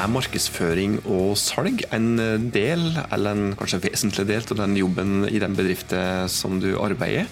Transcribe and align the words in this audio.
Er 0.00 0.08
markedsføring 0.08 0.94
og 1.12 1.34
salg 1.36 1.82
en 1.92 2.14
del, 2.54 2.86
eller 3.12 3.34
en 3.36 3.50
kanskje 3.58 3.82
vesentlig 3.84 4.24
del, 4.30 4.46
av 4.54 4.56
den 4.62 4.78
jobben 4.78 5.26
i 5.28 5.36
den 5.42 5.52
bedriften 5.58 6.30
som 6.32 6.56
du 6.62 6.70
arbeider? 6.80 7.28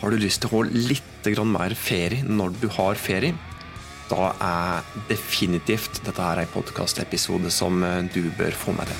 Har 0.00 0.08
du 0.08 0.16
lyst 0.16 0.40
til 0.40 0.48
å 0.48 0.54
holde 0.54 0.86
litt 0.88 1.28
mer 1.44 1.76
ferie 1.76 2.24
når 2.24 2.56
du 2.62 2.66
har 2.78 2.96
ferie? 2.96 3.36
Da 4.08 4.32
er 4.40 4.88
definitivt 5.10 6.00
dette 6.06 6.16
her 6.16 6.40
en 6.40 6.52
podkastepisode 6.54 7.52
som 7.52 7.84
du 8.14 8.22
bør 8.40 8.56
få 8.56 8.72
med 8.72 8.88
deg. 8.88 8.98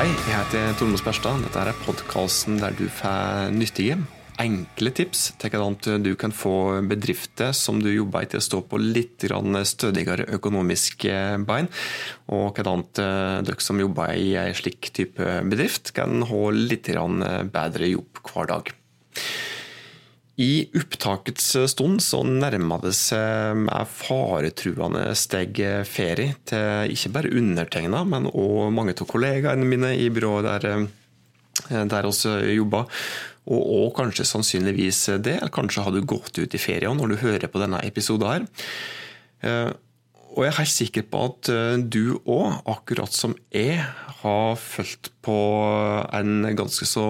Hei, 0.00 0.08
jeg 0.08 0.32
heter 0.32 0.76
Tormod 0.80 1.04
Sperstad. 1.04 1.44
Dette 1.44 1.60
er 1.60 1.84
podkasten 1.84 2.56
der 2.64 2.72
du 2.72 2.86
får 2.88 3.52
nyttige 3.52 4.00
enkle 4.42 4.92
tips 4.96 5.30
til 5.40 5.52
hvordan 5.54 6.04
du 6.04 6.12
kan 6.18 6.34
få 6.34 6.82
bedrifter 6.88 7.54
som 7.56 7.80
du 7.82 7.88
jobber 7.90 8.24
i 8.26 8.30
til 8.30 8.40
å 8.40 8.46
stå 8.46 8.62
på 8.68 8.80
litt 8.80 9.24
stødigere 9.24 10.28
økonomiske 10.36 11.16
bein, 11.48 11.70
og 12.28 12.56
hvordan 12.56 12.84
eh, 13.02 13.40
dere 13.46 13.64
som 13.64 13.80
jobber 13.80 14.14
i 14.14 14.34
en 14.40 14.56
slik 14.56 14.92
type 14.92 15.40
bedrift, 15.50 15.94
kan 15.96 16.22
ha 16.28 16.42
litt 16.52 16.90
bedre 17.52 17.90
jobb 17.90 18.22
hver 18.26 18.50
dag. 18.52 18.72
I 20.36 20.66
opptakets 20.76 21.54
stund 21.72 22.02
så 22.04 22.18
nærmer 22.20 22.82
det 22.84 22.92
seg 22.92 23.56
med 23.62 23.88
faretruende 23.88 25.06
steg 25.16 25.62
ferie 25.88 26.34
til 26.44 26.92
ikke 26.92 27.12
bare 27.14 27.32
undertegna, 27.32 28.02
men 28.04 28.28
òg 28.28 28.68
mange 28.76 28.92
av 28.92 29.08
kollegaene 29.08 29.64
mine 29.64 29.94
i 29.96 30.10
byrået 30.12 30.44
der, 30.50 30.84
eh, 31.70 31.86
der 31.88 32.10
vi 32.12 32.58
jobber. 32.58 32.84
Og, 33.46 33.62
og, 33.62 33.88
kanskje 33.94 34.26
sannsynligvis 34.26 35.04
det. 35.22 35.38
Eller 35.38 35.54
kanskje 35.54 35.84
har 35.86 35.94
du 35.94 36.02
gått 36.02 36.38
ut 36.38 36.54
i 36.54 36.60
ferie 36.60 36.90
når 36.90 37.14
du 37.14 37.20
hører 37.22 37.50
på 37.50 37.62
denne 37.62 37.82
episoden 37.86 38.26
her. 38.32 38.46
Eh, 39.46 39.70
og 40.36 40.44
jeg 40.44 40.52
er 40.52 40.58
helt 40.58 40.74
sikker 40.74 41.04
på 41.08 41.20
at 41.30 41.50
eh, 41.52 41.76
du 41.80 42.18
òg, 42.18 42.58
akkurat 42.68 43.14
som 43.14 43.36
jeg, 43.54 43.80
har 44.20 44.58
følt 44.60 45.10
på 45.24 45.36
en 46.16 46.50
ganske 46.58 46.88
så 46.88 47.06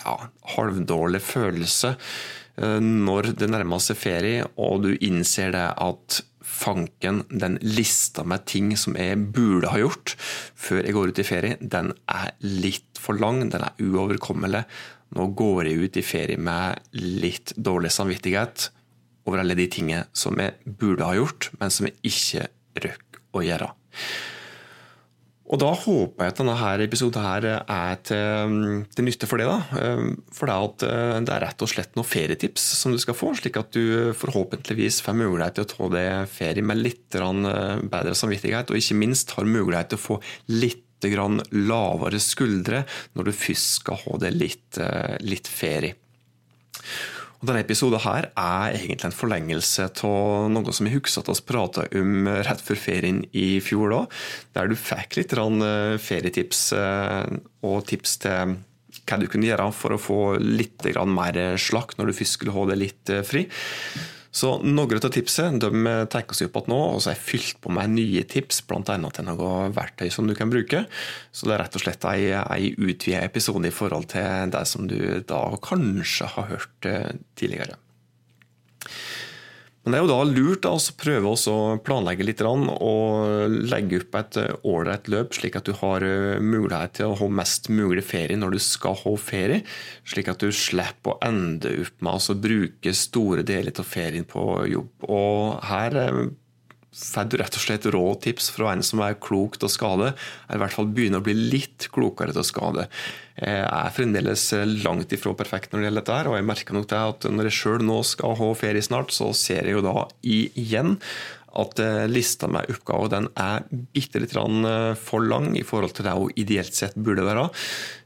ja, 0.00 0.16
halvdårlig 0.56 1.20
følelse 1.22 1.94
eh, 1.94 2.80
når 2.82 3.34
det 3.38 3.50
nærmer 3.52 3.82
seg 3.82 4.00
ferie, 4.00 4.48
og 4.58 4.82
du 4.86 4.94
innser 4.96 5.54
det 5.54 5.68
at 5.78 6.22
fanken, 6.54 7.22
den 7.28 7.58
lista 7.62 8.24
med 8.26 8.46
ting 8.50 8.72
som 8.78 8.96
jeg 8.98 9.18
burde 9.34 9.72
ha 9.72 9.80
gjort 9.82 10.14
før 10.18 10.82
jeg 10.82 10.96
går 10.96 11.12
ut 11.12 11.22
i 11.22 11.26
ferie, 11.26 11.58
den 11.60 11.92
er 12.10 12.32
litt 12.44 13.00
for 13.00 13.18
lang, 13.20 13.42
den 13.52 13.66
er 13.66 13.82
uoverkommelig. 13.82 14.64
Nå 15.14 15.28
går 15.38 15.68
jeg 15.68 15.82
ut 15.84 15.98
i 16.00 16.06
ferie 16.06 16.40
med 16.40 16.94
litt 16.98 17.54
dårlig 17.56 17.92
samvittighet 17.94 18.68
over 19.28 19.40
alle 19.40 19.56
de 19.58 19.66
tingene 19.72 20.08
som 20.16 20.38
jeg 20.40 20.56
burde 20.64 21.06
ha 21.06 21.16
gjort, 21.16 21.50
men 21.60 21.72
som 21.72 21.88
jeg 21.88 21.98
ikke 22.10 22.48
røk 22.84 23.20
å 23.34 23.44
gjøre. 23.44 23.70
Og 25.54 25.60
Da 25.62 25.70
håper 25.70 26.24
jeg 26.24 26.32
at 26.32 26.38
denne 26.40 26.70
episoden 26.82 27.22
her 27.22 27.44
er 27.62 27.98
til, 28.02 28.80
til 28.90 29.06
nytte 29.06 29.28
for 29.30 29.38
deg. 29.38 29.68
For 30.34 30.50
det, 30.50 30.56
at 30.56 30.84
eh, 30.88 31.18
det 31.22 31.30
er 31.30 31.44
rett 31.46 31.62
og 31.62 31.70
slett 31.70 31.94
noen 31.94 32.08
ferietips 32.08 32.64
som 32.80 32.90
du 32.90 32.98
skal 32.98 33.14
få, 33.14 33.30
slik 33.38 33.60
at 33.60 33.70
du 33.76 34.10
forhåpentligvis 34.18 34.98
får 35.06 35.14
mulighet 35.20 35.60
til 35.60 35.66
å 35.66 35.70
ta 35.70 35.90
deg 35.94 36.32
ferie 36.32 36.66
med 36.66 36.82
litt 36.82 37.14
eh, 37.20 37.84
bedre 37.86 38.16
samvittighet, 38.18 38.72
og 38.72 38.80
ikke 38.80 38.98
minst 38.98 39.36
har 39.38 39.46
mulighet 39.46 39.92
til 39.92 40.00
å 40.00 40.06
få 40.08 40.18
litt 40.50 40.82
lavere 41.04 42.16
skuldre 42.22 42.78
når 43.12 43.26
du 43.28 43.32
først 43.36 43.82
skal 43.82 43.98
ha 44.06 44.18
det 44.22 44.30
litt, 44.34 44.78
eh, 44.80 45.18
litt 45.22 45.50
ferie. 45.50 45.94
Denne 47.44 47.60
episoden 47.60 48.00
her 48.00 48.30
er 48.30 48.76
egentlig 48.78 49.08
en 49.08 49.14
forlengelse 49.14 49.88
av 50.06 50.46
noe 50.52 50.72
som 50.72 50.88
jeg 50.88 50.96
husker 50.96 51.20
at 51.20 51.30
vi 51.32 51.46
prata 51.50 51.84
om 52.00 52.28
rett 52.46 52.62
før 52.64 52.80
ferien 52.80 53.20
i 53.36 53.58
fjor, 53.64 53.92
da, 53.92 54.00
der 54.56 54.70
du 54.70 54.76
fikk 54.78 55.18
litt 55.18 55.34
eh, 55.36 55.96
ferietips 56.00 56.62
eh, 56.78 57.34
og 57.68 57.84
tips 57.90 58.16
til 58.24 58.56
hva 59.04 59.18
du 59.20 59.26
kunne 59.28 59.48
gjøre 59.50 59.68
for 59.74 59.92
å 59.92 60.00
få 60.00 60.18
litt 60.40 60.86
mer 61.10 61.38
slakk 61.60 61.96
når 61.98 62.10
du 62.10 62.16
først 62.16 62.38
skulle 62.38 62.54
ha 62.54 62.66
det 62.70 62.80
litt 62.80 63.14
fri. 63.26 63.44
Så 64.34 64.56
Noen 64.66 64.98
av 64.98 65.12
tipsene 65.14 65.60
de 65.62 65.94
tar 66.10 66.26
oss 66.26 66.42
opp 66.42 66.56
igjen 66.58 66.72
nå, 66.72 66.80
og 66.96 66.98
så 67.00 67.12
har 67.12 67.18
jeg 67.18 67.26
fylt 67.28 67.60
på 67.62 67.70
med 67.74 67.94
nye 67.94 68.24
tips, 68.26 68.64
bl.a. 68.66 68.82
til 68.82 69.28
noen 69.28 69.74
verktøy 69.76 70.08
som 70.10 70.26
du 70.26 70.34
kan 70.34 70.50
bruke. 70.50 70.84
Så 71.30 71.46
det 71.46 71.54
er 71.54 71.62
rett 71.62 71.78
og 71.78 71.84
slett 71.84 72.08
en 72.10 72.82
utvidet 72.82 73.22
episode 73.22 73.70
i 73.70 73.74
forhold 73.74 74.10
til 74.10 74.50
det 74.54 74.64
som 74.70 74.90
du 74.90 74.98
da 75.28 75.44
kanskje 75.62 76.32
har 76.34 76.50
hørt 76.50 76.90
eh, 76.90 77.12
tidligere. 77.38 77.78
Men 79.84 79.92
det 79.92 79.98
er 79.98 80.04
jo 80.06 80.12
da 80.14 80.24
lurt 80.24 80.64
å 80.64 80.76
prøve 80.96 81.32
å 81.36 81.56
planlegge 81.84 82.24
litt 82.24 82.40
og 82.44 83.56
legge 83.68 83.98
opp 84.00 84.16
et 84.16 84.38
ålreit 84.64 85.10
løp, 85.12 85.34
slik 85.36 85.58
at 85.60 85.68
du 85.68 85.74
har 85.76 86.06
eh, 86.08 86.40
mulighet 86.40 86.96
til 86.96 87.12
å 87.12 87.18
ha 87.20 87.28
mest 87.28 87.68
mulig 87.68 88.06
ferie 88.08 88.38
når 88.40 88.56
du 88.56 88.62
skal 88.64 88.96
ha 89.02 89.12
ferie. 89.20 89.60
Slik 90.08 90.30
at 90.32 90.40
du 90.40 90.48
slipper 90.48 91.12
å 91.12 91.18
ende 91.28 91.74
opp 91.84 92.00
med 92.00 92.16
å 92.16 92.38
bruke 92.46 92.96
store 92.96 93.44
deler 93.44 93.76
av 93.76 93.88
ferien 93.88 94.24
på 94.24 94.46
jobb. 94.72 95.04
Og 95.04 95.60
her 95.68 96.00
eh, 96.00 96.24
får 96.94 97.30
du 97.30 97.36
rett 97.40 97.58
og 97.58 97.64
slett 97.64 97.86
rå 97.90 98.04
tips 98.22 98.50
fra 98.54 98.72
en 98.72 98.82
som 98.86 99.02
er 99.04 99.18
klok 99.22 99.58
til 99.58 99.68
å 99.68 99.72
skade, 99.72 100.12
eller 100.46 100.60
i 100.60 100.62
hvert 100.62 100.76
fall 100.76 100.90
begynner 100.94 101.22
å 101.22 101.26
bli 101.26 101.34
litt 101.34 101.88
klokere 101.94 102.34
til 102.34 102.44
å 102.44 102.46
skade. 102.46 102.88
Jeg 103.34 103.64
er 103.66 103.94
fremdeles 103.96 104.46
langt 104.84 105.12
ifra 105.14 105.34
perfekt 105.34 105.72
når 105.72 105.80
det 105.80 105.88
gjelder 105.88 106.06
dette, 106.06 106.18
og 106.30 106.38
jeg 106.38 106.48
merker 106.50 106.78
nok 106.78 106.90
det 106.92 107.00
at 107.10 107.30
når 107.34 107.50
jeg 107.50 107.58
sjøl 107.58 107.86
nå 107.86 108.00
skal 108.06 108.36
ha 108.38 108.50
ferie 108.58 108.84
snart, 108.84 109.14
så 109.14 109.32
ser 109.34 109.66
jeg 109.66 109.78
jo 109.78 109.86
da 109.86 110.06
igjen 110.22 110.98
at 111.54 111.78
eh, 111.82 112.04
lista 112.10 112.48
med 112.50 112.70
oppgaver 112.72 113.10
den 113.12 113.28
er 113.40 113.64
bitte 113.70 114.20
litt 114.22 114.34
eh, 114.34 114.92
for 114.98 115.24
lang 115.24 115.52
i 115.58 115.64
forhold 115.66 115.94
til 115.94 116.06
det 116.06 116.14
hun 116.16 116.34
ideelt 116.40 116.74
sett 116.74 116.96
burde 116.96 117.26
være. 117.26 117.46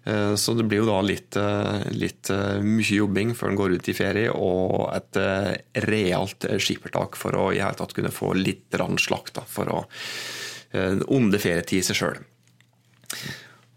Eh, 0.08 0.34
så 0.40 0.54
det 0.58 0.66
blir 0.68 0.82
jo 0.82 0.88
da 0.90 1.00
litt, 1.04 1.38
litt 1.96 2.30
mye 2.64 3.00
jobbing 3.00 3.34
før 3.38 3.52
en 3.52 3.60
går 3.60 3.76
ut 3.78 3.90
i 3.90 3.96
ferie, 3.96 4.32
og 4.32 4.88
et 4.94 5.20
realt 5.88 6.48
skippertak 6.60 7.18
for 7.18 7.36
å 7.36 7.50
i 7.52 7.62
hele 7.62 7.76
tatt 7.78 7.94
kunne 7.96 8.14
få 8.14 8.34
litt 8.36 8.76
slakt 8.98 9.40
for 9.48 9.72
å 9.72 9.84
onde 11.08 11.38
ferietid 11.40 11.80
i 11.80 11.86
seg 11.86 11.96
sjøl. 11.96 12.18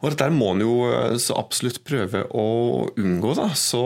Og 0.01 0.09
dette 0.11 0.27
må 0.33 0.49
en 0.51 0.63
jo 0.63 0.73
så 1.21 1.37
absolutt 1.39 1.83
prøve 1.87 2.25
å 2.35 2.47
unngå. 2.99 3.35
Da. 3.37 3.51
Så 3.55 3.83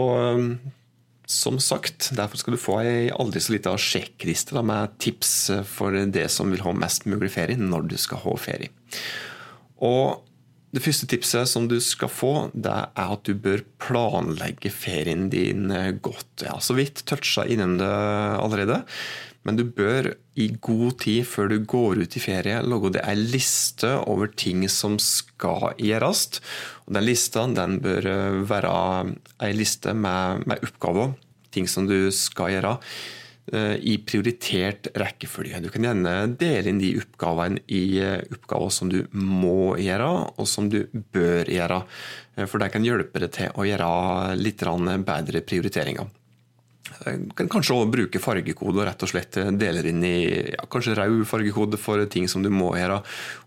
som 1.30 1.58
sagt, 1.62 2.12
derfor 2.18 2.38
skal 2.38 2.56
du 2.56 2.62
få 2.62 2.78
ei 2.84 3.09
aldri 3.13 3.41
så 3.41 3.56
lita 3.56 3.74
sjekkliste 3.80 4.62
med 4.66 4.94
tips 5.02 5.34
for 5.69 5.96
det 6.13 6.28
som 6.34 6.53
vil 6.53 6.63
ha 6.66 6.75
mest 6.78 7.08
mulig 7.09 7.31
ferie 7.34 7.58
når 7.59 7.90
du 7.90 7.97
skal 8.02 8.22
ha 8.25 8.38
ferie. 8.40 8.69
Og 9.81 10.22
det 10.75 10.84
første 10.84 11.08
tipset 11.08 11.47
som 11.47 11.69
du 11.72 11.78
skal 11.84 12.12
få, 12.12 12.34
det 12.52 12.72
er 12.74 13.14
at 13.16 13.24
du 13.25 13.34
bør 13.40 13.64
planlegge 13.80 14.72
ferien 14.75 15.30
din 15.31 15.69
godt. 16.03 16.44
Jeg 16.44 16.52
har 16.52 16.64
så 16.64 16.75
vidt 16.75 17.06
toucha 17.08 17.46
innom 17.47 17.78
det 17.80 17.91
allerede, 18.44 18.81
men 19.45 19.59
du 19.59 19.63
bør 19.69 20.09
i 20.41 20.47
god 20.57 20.97
tid 21.03 21.25
før 21.29 21.51
du 21.51 21.59
går 21.69 22.01
ut 22.01 22.16
i 22.17 22.22
ferie, 22.22 22.63
lage 22.66 22.95
deg 22.95 23.06
ei 23.06 23.17
liste 23.19 23.91
over 24.09 24.31
ting 24.33 24.63
som 24.73 24.97
skal 25.01 25.75
gjøres. 25.78 26.41
Og 26.88 26.97
den 26.97 27.06
lista 27.06 27.45
den 27.53 27.78
bør 27.84 28.09
være 28.50 28.73
ei 29.45 29.53
liste 29.53 29.94
med, 29.94 30.47
med 30.50 30.66
oppgaver, 30.66 31.13
ting 31.53 31.69
som 31.69 31.85
du 31.88 32.09
skal 32.13 32.55
gjøre 32.55 32.73
eh, 33.53 33.78
i 33.85 34.00
prioritert 34.01 34.89
rekkefølge. 34.97 35.61
Du 35.61 35.69
kan 35.73 35.85
gjerne 35.91 36.17
dele 36.41 36.73
inn 36.73 36.81
de 36.81 36.95
oppgavene 37.03 37.61
i 37.69 37.85
eh, 38.01 38.25
oppgaver 38.34 38.73
som 38.73 38.91
du 38.91 39.03
må 39.13 39.75
gjøre, 39.78 40.11
og 40.35 40.50
som 40.50 40.73
du 40.73 40.81
bør 41.13 41.53
gjøre. 41.53 41.84
Eh, 42.35 42.50
for 42.50 42.66
det 42.66 42.73
kan 42.73 42.85
hjelpe 42.85 43.22
deg 43.22 43.38
til 43.38 43.53
å 43.53 43.69
gjøre 43.69 44.35
litt 44.41 44.66
bedre 45.05 45.45
prioriteringer. 45.45 46.09
Du 46.85 47.31
kan 47.34 47.50
kanskje 47.50 47.73
også 47.73 47.91
bruke 47.91 48.22
fargekode 48.22 48.78
og 48.78 48.85
rett 48.85 49.03
og 49.05 49.09
slett 49.09 49.40
deler 49.58 49.87
inn 49.90 50.03
i 50.05 50.17
ja, 50.53 50.67
kanskje 50.70 50.93
rød 50.99 51.23
fargekode 51.29 51.79
for 51.82 52.03
ting 52.11 52.29
som 52.29 52.46
du 52.46 52.52
må 52.53 52.76
gjøre, 52.78 52.99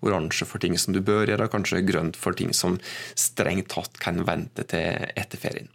oransje 0.03 0.49
for 0.49 0.63
ting 0.63 0.75
som 0.81 0.97
du 0.97 0.99
bør 1.07 1.31
gjøre, 1.31 1.47
kanskje 1.53 1.85
grønt 1.87 2.19
for 2.19 2.35
ting 2.39 2.51
som 2.57 2.81
strengt 3.15 3.71
tatt 3.75 4.01
kan 4.03 4.19
vente 4.27 4.67
til 4.69 5.07
etter 5.15 5.41
ferien. 5.41 5.71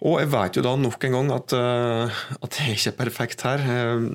Og 0.00 0.16
jeg 0.22 0.30
vet 0.32 0.56
jo 0.56 0.64
da 0.64 0.74
nok 0.80 1.06
en 1.06 1.16
gang 1.18 1.30
at, 1.34 1.54
eh, 1.56 2.20
at 2.40 2.58
jeg 2.58 2.76
ikke 2.76 2.92
er 2.92 2.98
perfekt 2.98 3.44
her. 3.44 3.60
Eh, 3.60 4.06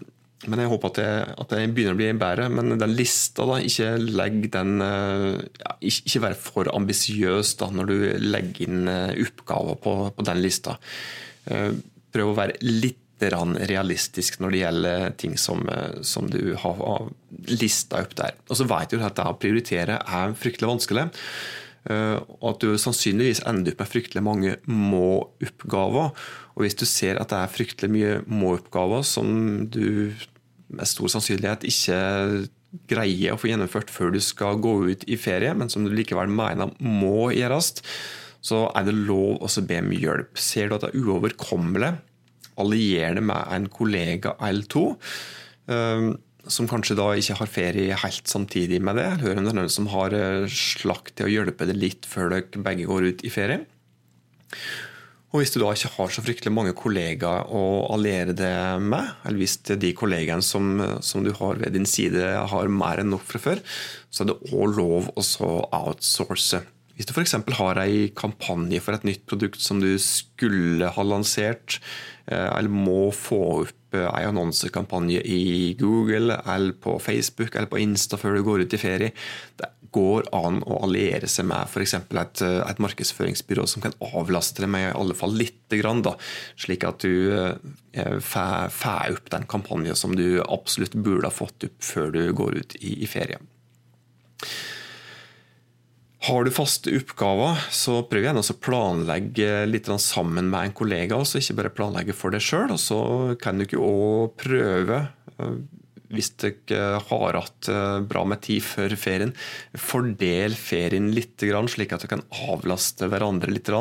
men 0.45 0.62
jeg 0.62 0.69
håper 0.69 0.92
at 0.92 0.97
jeg, 1.01 1.36
at 1.42 1.53
jeg, 1.57 1.74
begynner 1.74 1.95
å 1.95 2.00
bli 2.00 2.09
bedre. 2.21 2.47
Men 2.53 2.74
den 2.81 2.95
lista, 2.97 3.45
da, 3.45 3.59
ikke 3.62 3.92
legg 4.01 4.50
den 4.53 4.81
eh, 4.81 5.44
ja, 5.62 5.75
Ikke 5.86 6.24
være 6.25 6.39
for 6.42 6.69
ambisiøs 6.74 7.56
når 7.62 7.92
du 7.92 7.95
legger 8.25 8.65
inn 8.65 8.89
oppgaver 8.89 9.77
på, 9.81 9.95
på 10.18 10.25
den 10.25 10.42
lista. 10.42 10.80
Prøv 11.45 12.31
å 12.31 12.38
være 12.38 12.57
litt 12.63 13.01
realistisk 13.24 14.42
når 14.42 14.51
det 14.51 14.59
gjelder 14.59 15.13
ting 15.21 15.36
som, 15.39 15.62
som 16.03 16.27
du 16.27 16.56
har 16.59 17.09
lista 17.47 18.01
opp 18.03 18.15
der. 18.18 18.36
Og 18.50 18.59
så 18.59 18.68
vet 18.68 18.92
du 18.92 19.00
at 19.00 19.15
det 19.15 19.27
å 19.30 19.38
prioritere 19.39 20.00
er 20.03 20.36
fryktelig 20.36 20.71
vanskelig. 20.74 21.06
Eh, 21.86 22.18
og 22.42 22.47
at 22.56 22.63
du 22.63 22.80
sannsynligvis 22.81 23.44
ender 23.45 23.75
opp 23.75 23.83
med 23.83 23.92
fryktelig 23.92 24.25
mange 24.25 24.56
må-oppgaver. 24.65 26.12
Og 26.56 26.65
hvis 26.65 26.77
du 26.80 26.86
ser 26.89 27.19
at 27.21 27.31
det 27.31 27.39
er 27.42 27.53
fryktelig 27.53 27.92
mye 27.94 28.18
må-oppgaver 28.25 29.06
som 29.06 29.30
du 29.69 30.12
med 30.75 30.89
stor 30.89 31.12
sannsynlighet 31.13 31.65
ikke 31.69 31.97
greier 32.89 33.36
å 33.36 33.39
få 33.39 33.51
gjennomført 33.51 33.94
før 33.94 34.12
du 34.15 34.19
skal 34.24 34.57
gå 34.59 34.74
ut 34.89 35.06
i 35.07 35.18
ferie, 35.19 35.53
men 35.56 35.69
som 35.71 35.86
du 35.86 35.94
likevel 35.94 36.31
mener 36.31 36.74
må 36.81 37.30
gjøres, 37.36 37.75
så 38.45 38.65
er 38.77 38.86
det 38.86 38.94
lov 38.94 39.42
å 39.42 39.50
be 39.65 39.80
om 39.81 39.94
hjelp. 39.95 40.38
Ser 40.38 40.69
du 40.69 40.77
at 40.77 40.86
det 40.86 40.94
er 40.94 41.01
uoverkommelig, 41.01 41.95
allier 42.62 43.18
deg 43.18 43.25
med 43.27 43.51
en 43.51 43.68
kollega 43.74 44.36
eller 44.45 44.69
to. 44.71 44.86
Eh, 45.71 46.13
som 46.45 46.68
kanskje 46.69 46.97
da 46.97 47.07
ikke 47.18 47.39
har 47.39 47.50
ferie 47.50 48.01
helt 48.03 48.30
samtidig 48.30 48.81
med 48.86 49.00
det. 49.00 49.07
Hører 49.24 49.42
om 49.42 49.47
det 49.47 49.53
er 49.56 49.59
noen 49.62 49.71
som 49.74 49.89
har 49.94 50.13
eh, 50.13 50.50
slakt 50.51 51.15
til 51.18 51.27
å 51.30 51.31
hjelpe 51.33 51.68
deg 51.69 51.80
litt 51.81 52.09
før 52.09 52.36
dere 52.36 52.65
begge 52.68 52.89
går 52.89 53.09
ut 53.09 53.25
i 53.25 53.33
ferie. 53.33 53.63
Og 55.33 55.42
Hvis 55.42 55.51
du 55.51 55.57
da 55.59 55.74
ikke 55.75 55.92
har 55.97 56.12
så 56.13 56.21
fryktelig 56.24 56.53
mange 56.56 56.71
kollegaer 56.77 57.50
å 57.51 57.63
alliere 57.92 58.31
deg 58.38 58.86
med, 58.86 59.09
eller 59.25 59.42
hvis 59.42 59.57
de 59.68 59.89
kollegaene 59.97 60.45
som, 60.45 60.77
som, 61.03 61.25
du 61.25 61.33
har 61.36 61.59
ved 61.59 61.75
din 61.75 61.89
side 61.89 62.30
har 62.53 62.71
mer 62.71 63.01
enn 63.01 63.12
nok 63.12 63.25
fra 63.27 63.42
før, 63.50 63.63
så 64.07 64.24
er 64.24 64.31
det 64.31 64.53
òg 64.53 64.77
lov 64.77 65.09
å 65.12 65.25
outsource. 65.81 66.62
Hvis 66.95 67.09
du 67.09 67.12
f.eks. 67.12 67.36
har 67.57 67.80
ei 67.83 68.09
kampanje 68.15 68.80
for 68.83 68.95
et 68.95 69.07
nytt 69.07 69.25
produkt 69.27 69.59
som 69.59 69.81
du 69.83 69.97
skulle 70.00 70.88
ha 70.95 71.03
lansert, 71.03 71.81
eh, 72.27 72.50
eller 72.56 72.71
må 72.71 73.09
få 73.15 73.42
opp 73.63 73.81
ei 73.95 74.25
annonsekampanje 74.27 75.21
i 75.24 75.74
Google 75.80 76.36
eller 76.44 76.74
på 76.83 76.97
Facebook 77.00 77.56
eller 77.56 77.69
på 77.71 77.80
Insta 77.80 78.19
før 78.19 78.36
du 78.36 78.44
går 78.44 78.65
ut 78.65 78.75
i 78.75 78.80
ferie, 78.81 79.13
det 79.59 79.69
går 79.95 80.27
an 80.36 80.59
å 80.68 80.81
alliere 80.83 81.27
seg 81.31 81.47
med 81.47 81.69
f.eks. 81.69 81.95
Et, 81.95 82.44
et 82.44 82.81
markedsføringsbyrå 82.83 83.65
som 83.69 83.83
kan 83.86 83.95
avlaste 84.03 84.63
deg 84.63 84.71
med 84.74 84.89
i 84.89 84.95
alle 84.95 85.15
fall 85.15 85.36
lite 85.39 85.80
grann, 85.80 86.03
da, 86.03 86.15
slik 86.59 86.83
at 86.88 87.06
du 87.06 87.31
eh, 87.31 88.18
får 88.19 89.15
opp 89.15 89.31
den 89.31 89.47
kampanjen 89.51 90.00
som 90.00 90.15
du 90.18 90.42
absolutt 90.44 90.97
burde 91.00 91.30
ha 91.30 91.33
fått 91.33 91.69
opp 91.69 91.77
før 91.83 92.12
du 92.15 92.24
går 92.36 92.59
ut 92.59 92.80
i, 92.81 92.97
i 93.03 93.09
ferie. 93.09 93.39
Har 96.25 96.45
du 96.45 96.50
faste 96.54 96.89
oppgaver, 96.98 97.60
så 97.75 98.00
prøv 98.10 98.24
gjerne 98.25 98.42
å 98.42 98.57
planlegge 98.57 99.50
litt 99.69 99.89
sammen 100.01 100.50
med 100.50 100.69
en 100.69 100.75
kollega. 100.77 101.19
Også. 101.19 101.38
ikke 101.38 101.60
bare 101.60 101.74
planlegge 101.77 102.16
for 102.18 102.33
deg 102.33 102.42
sjøl. 102.42 102.74
Og 102.74 102.81
så 102.81 103.00
kan 103.42 103.60
du 103.60 103.68
ikke 103.68 103.81
òg 103.83 104.38
prøve 104.42 105.04
hvis 106.16 106.31
du 106.39 106.48
ikke 106.51 106.81
har 107.10 107.38
hatt 107.39 107.69
eh, 107.72 108.00
bra 108.07 108.24
med 108.30 108.44
tid 108.45 108.63
før 108.63 108.94
ferien, 109.00 109.33
fordel 109.80 110.56
ferien 110.57 111.10
litt, 111.16 111.42
slik 111.42 111.95
at 111.95 112.06
du 112.06 112.10
kan 112.12 112.24
avlaste 112.45 113.10
hverandre 113.12 113.51
litt. 113.51 113.71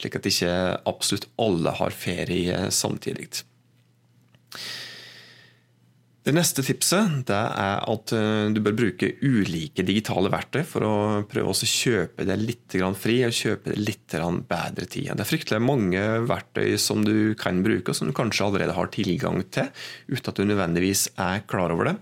Slik 0.00 0.18
at 0.18 0.26
ikke 0.28 0.52
absolutt 0.90 1.28
alle 1.40 1.74
har 1.78 1.94
ferie 1.94 2.66
samtidig. 2.74 3.44
Det 6.20 6.34
neste 6.36 6.60
tipset 6.60 7.22
det 7.30 7.36
er 7.36 7.78
at 7.88 8.12
eh, 8.12 8.50
du 8.52 8.58
bør 8.60 8.74
bruke 8.76 9.08
ulike 9.24 9.80
digitale 9.88 10.28
verktøy 10.28 10.60
for 10.68 10.84
å 10.84 10.94
prøve 11.30 11.48
å 11.54 11.56
kjøpe 11.56 12.26
det 12.28 12.36
litt 12.36 12.76
fri 13.00 13.14
og 13.24 13.32
kjøpe 13.32 13.72
det 13.72 13.80
litt 13.80 14.16
bedre 14.50 14.84
tid. 14.84 15.14
Det 15.16 15.24
er 15.24 15.28
fryktelig 15.30 15.60
mange 15.64 16.02
verktøy 16.28 16.76
som 16.76 17.00
du 17.06 17.32
kan 17.40 17.62
bruke, 17.64 17.88
og 17.88 17.96
som 17.96 18.10
du 18.10 18.12
kanskje 18.16 18.44
allerede 18.46 18.76
har 18.76 18.90
tilgang 18.92 19.40
til, 19.48 19.70
uten 20.12 20.28
at 20.28 20.36
du 20.36 20.44
nødvendigvis 20.44 21.06
er 21.16 21.40
klar 21.48 21.72
over 21.72 21.88
det. 21.88 21.94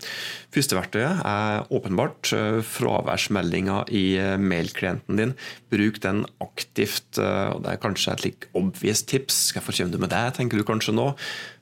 Første 0.51 0.75
verktøyet 0.75 1.23
er 1.23 1.71
åpenbart 1.79 2.33
eh, 2.35 2.59
fraværsmeldinga 2.75 3.85
i 3.95 4.03
eh, 4.19 4.35
mailklienten 4.35 5.21
din. 5.21 5.35
Bruk 5.71 6.01
den 6.03 6.25
aktivt. 6.43 7.15
og 7.21 7.63
Det 7.63 7.71
er 7.71 7.81
kanskje 7.81 8.17
et 8.17 8.25
litt 8.25 8.49
obvious 8.57 9.05
tips. 9.07 9.39
Hvorfor 9.55 9.77
kommer 9.77 9.95
du 9.95 10.03
med 10.03 10.11
det, 10.11 10.25
tenker 10.35 10.59
du 10.59 10.67
kanskje 10.67 10.97
nå. 10.97 11.13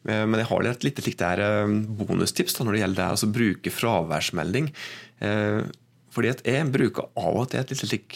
Eh, 0.07 0.23
men 0.27 0.41
jeg 0.41 0.49
har 0.51 0.69
et 0.69 0.87
lite 0.87 1.03
slikt 1.03 1.23
eh, 1.25 1.73
bonustips 1.99 2.55
da, 2.57 2.65
når 2.65 2.77
det 2.77 2.83
gjelder 2.83 3.01
det, 3.01 3.09
altså 3.15 3.31
bruke 3.33 3.73
fraværsmelding. 3.73 4.71
Eh, 5.19 5.61
fordi 6.17 6.31
Jeg 6.47 6.71
bruker 6.73 7.11
av 7.19 7.35
og 7.43 7.49
til 7.51 7.59
et 7.59 7.69
litt 7.69 7.81
slik 7.83 8.15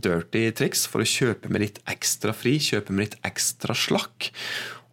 dirty 0.00 0.44
triks 0.56 0.86
for 0.88 1.02
å 1.02 1.08
kjøpe 1.08 1.50
meg 1.52 1.66
litt 1.66 1.80
ekstra 1.90 2.32
fri, 2.32 2.54
kjøpe 2.56 2.94
meg 2.94 3.10
litt 3.10 3.16
ekstra 3.28 3.76
slakk. 3.76 4.30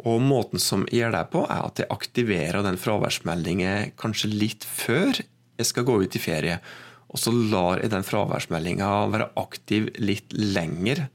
Og 0.04 0.20
Måten 0.20 0.60
som 0.60 0.84
jeg 0.90 1.06
gjør 1.06 1.14
det 1.16 1.22
på, 1.32 1.46
er 1.48 1.62
at 1.64 1.80
jeg 1.80 1.88
aktiverer 1.94 2.66
den 2.66 2.80
fraværsmeldingen 2.82 3.94
kanskje 4.02 4.34
litt 4.34 4.68
før 4.68 5.22
jeg 5.22 5.70
skal 5.70 5.88
gå 5.88 6.02
ut 6.04 6.20
i 6.20 6.22
ferie. 6.22 6.60
Og 7.08 7.22
så 7.22 7.32
lar 7.32 7.80
jeg 7.80 7.94
den 7.96 8.04
fraværsmeldinga 8.04 8.92
være 9.14 9.32
aktiv 9.40 9.88
litt 9.96 10.36
lenger 10.36 11.06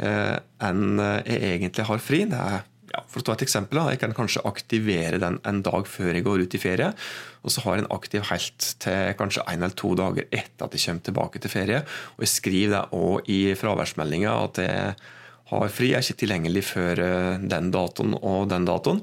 enn 0.00 1.04
jeg 1.26 1.52
egentlig 1.52 1.84
har 1.90 2.00
fri. 2.00 2.24
Det 2.32 2.40
er 2.40 2.64
ja, 2.92 3.02
For 3.10 3.22
å 3.22 3.26
ta 3.26 3.36
et 3.36 3.46
eksempel, 3.46 3.80
Jeg 3.90 4.00
kan 4.02 4.14
kanskje 4.14 4.44
aktivere 4.46 5.18
den 5.22 5.40
en 5.44 5.62
dag 5.62 5.86
før 5.86 6.14
jeg 6.14 6.24
går 6.26 6.46
ut 6.46 6.54
i 6.54 6.62
ferie. 6.62 6.92
Og 7.42 7.50
så 7.50 7.62
har 7.64 7.76
jeg 7.76 7.84
en 7.84 7.94
aktiv 7.96 8.22
helt 8.30 8.70
til 8.82 9.14
kanskje 9.18 9.44
en 9.46 9.62
eller 9.62 9.76
to 9.76 9.94
dager 9.94 10.26
etter 10.30 10.66
at 10.66 10.74
jeg 10.74 10.86
kommer 10.86 11.06
tilbake 11.08 11.42
til 11.42 11.50
ferie. 11.50 11.82
Og 12.16 12.26
jeg 12.26 12.34
skriver 12.34 12.74
det 12.76 12.84
òg 12.96 13.30
i 13.30 13.40
fraværsmeldinga 13.58 14.34
at 14.44 14.62
jeg 14.62 14.94
har 15.46 15.68
fri, 15.70 15.92
jeg 15.92 16.00
er 16.00 16.06
ikke 16.06 16.22
tilgjengelig 16.24 16.62
før 16.72 17.02
eh, 17.02 17.34
den 17.46 17.70
datoen 17.74 18.16
og 18.18 18.48
den 18.50 18.66
datoen. 18.66 19.02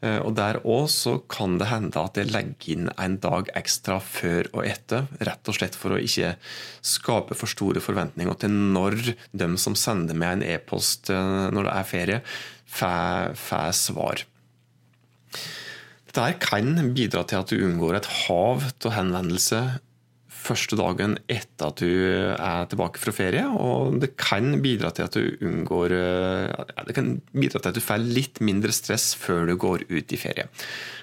Eh, 0.00 0.20
og 0.24 0.34
Der 0.38 0.60
òg 0.62 0.86
så 0.92 1.16
kan 1.28 1.58
det 1.60 1.68
hende 1.68 2.00
at 2.00 2.16
jeg 2.16 2.30
legger 2.30 2.74
inn 2.74 2.92
en 2.94 3.18
dag 3.20 3.50
ekstra 3.58 3.98
før 4.00 4.48
og 4.54 4.62
etter. 4.64 5.10
Rett 5.18 5.50
og 5.50 5.58
slett 5.58 5.76
for 5.76 5.96
å 5.96 6.00
ikke 6.00 6.36
skape 6.80 7.36
for 7.36 7.50
store 7.50 7.82
forventninger 7.84 8.38
til 8.40 8.54
når 8.76 8.96
de 9.36 9.50
som 9.60 9.76
sender 9.76 10.16
meg 10.16 10.38
en 10.38 10.46
e-post 10.54 11.12
eh, 11.12 11.50
når 11.50 11.68
det 11.68 11.74
er 11.74 11.90
ferie, 11.90 12.22
får 12.70 13.72
svar. 13.76 14.24
Dette 16.10 16.26
kan 16.42 16.74
bidra 16.94 17.22
til 17.28 17.42
at 17.42 17.52
du 17.52 17.62
unngår 17.62 18.00
et 18.00 18.10
hav 18.24 18.64
av 18.66 18.94
henvendelser 18.96 19.78
første 20.40 20.76
dagen 20.78 21.16
etter 21.30 21.68
at 21.68 21.82
du 21.82 21.90
er 22.32 22.68
tilbake 22.70 23.00
fra 23.02 23.14
ferie. 23.14 23.44
Og 23.46 24.00
det 24.02 24.14
kan 24.20 24.56
bidra 24.64 24.90
til 24.94 25.06
at 25.06 25.16
du 25.16 25.46
unngår 25.46 25.94
ja, 25.94 26.64
Det 26.86 26.96
kan 26.96 27.12
bidra 27.30 27.60
til 27.60 27.70
at 27.72 27.78
du 27.78 27.84
får 27.84 28.02
litt 28.02 28.40
mindre 28.44 28.74
stress 28.74 29.12
før 29.18 29.46
du 29.50 29.56
går 29.60 29.86
ut 29.90 30.14
i 30.14 30.20
ferie. 30.20 30.48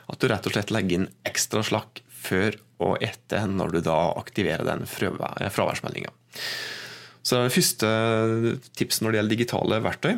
At 0.08 0.20
du 0.20 0.28
rett 0.32 0.48
og 0.48 0.56
slett 0.56 0.74
legger 0.74 1.02
inn 1.02 1.12
ekstra 1.28 1.64
slakk 1.66 2.04
før 2.28 2.58
og 2.84 2.98
etter 3.02 3.48
når 3.50 3.78
du 3.78 3.80
da 3.86 3.98
aktiverer 4.20 4.66
den 4.68 4.84
fraværsmeldinga. 4.90 6.12
Så 7.26 7.44
første 7.52 7.90
tips 8.78 9.02
når 9.02 9.14
det 9.14 9.20
gjelder 9.20 9.36
digitale 9.36 9.80
verktøy. 9.84 10.16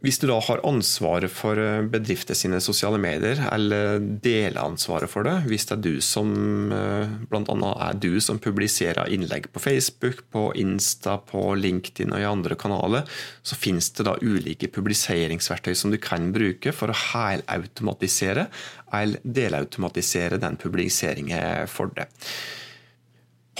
Hvis 0.00 0.16
du 0.16 0.24
da 0.30 0.38
har 0.40 0.62
ansvaret 0.64 1.28
for 1.28 1.60
eh, 1.60 1.82
bedrifter 1.92 2.36
sine 2.38 2.56
sosiale 2.64 2.96
medier, 3.00 3.42
eller 3.52 3.98
deler 4.24 4.62
ansvaret 4.62 5.12
for 5.12 5.26
det, 5.28 5.34
hvis 5.50 5.66
det 5.68 5.74
er 5.76 5.82
du 5.84 5.98
som 6.04 6.30
eh, 6.72 7.12
bl.a. 7.28 7.72
er 7.84 7.98
du 8.00 8.14
som 8.24 8.40
publiserer 8.40 9.12
innlegg 9.12 9.50
på 9.52 9.60
Facebook, 9.60 10.22
på 10.32 10.46
Insta, 10.60 11.18
på 11.20 11.42
LinkedIn 11.60 12.14
og 12.16 12.22
i 12.22 12.28
andre 12.30 12.56
kanaler, 12.56 13.04
så 13.44 13.58
finnes 13.60 13.90
det 13.98 14.08
da 14.08 14.16
ulike 14.24 14.70
publiseringsverktøy 14.72 15.76
som 15.76 15.92
du 15.92 16.00
kan 16.00 16.30
bruke 16.32 16.72
for 16.72 16.88
å 16.88 17.00
helautomatisere 17.12 18.48
eller 18.96 19.20
delautomatisere 19.22 20.40
den 20.40 20.56
publiseringen 20.60 21.68
for 21.70 21.92
deg. 21.92 22.08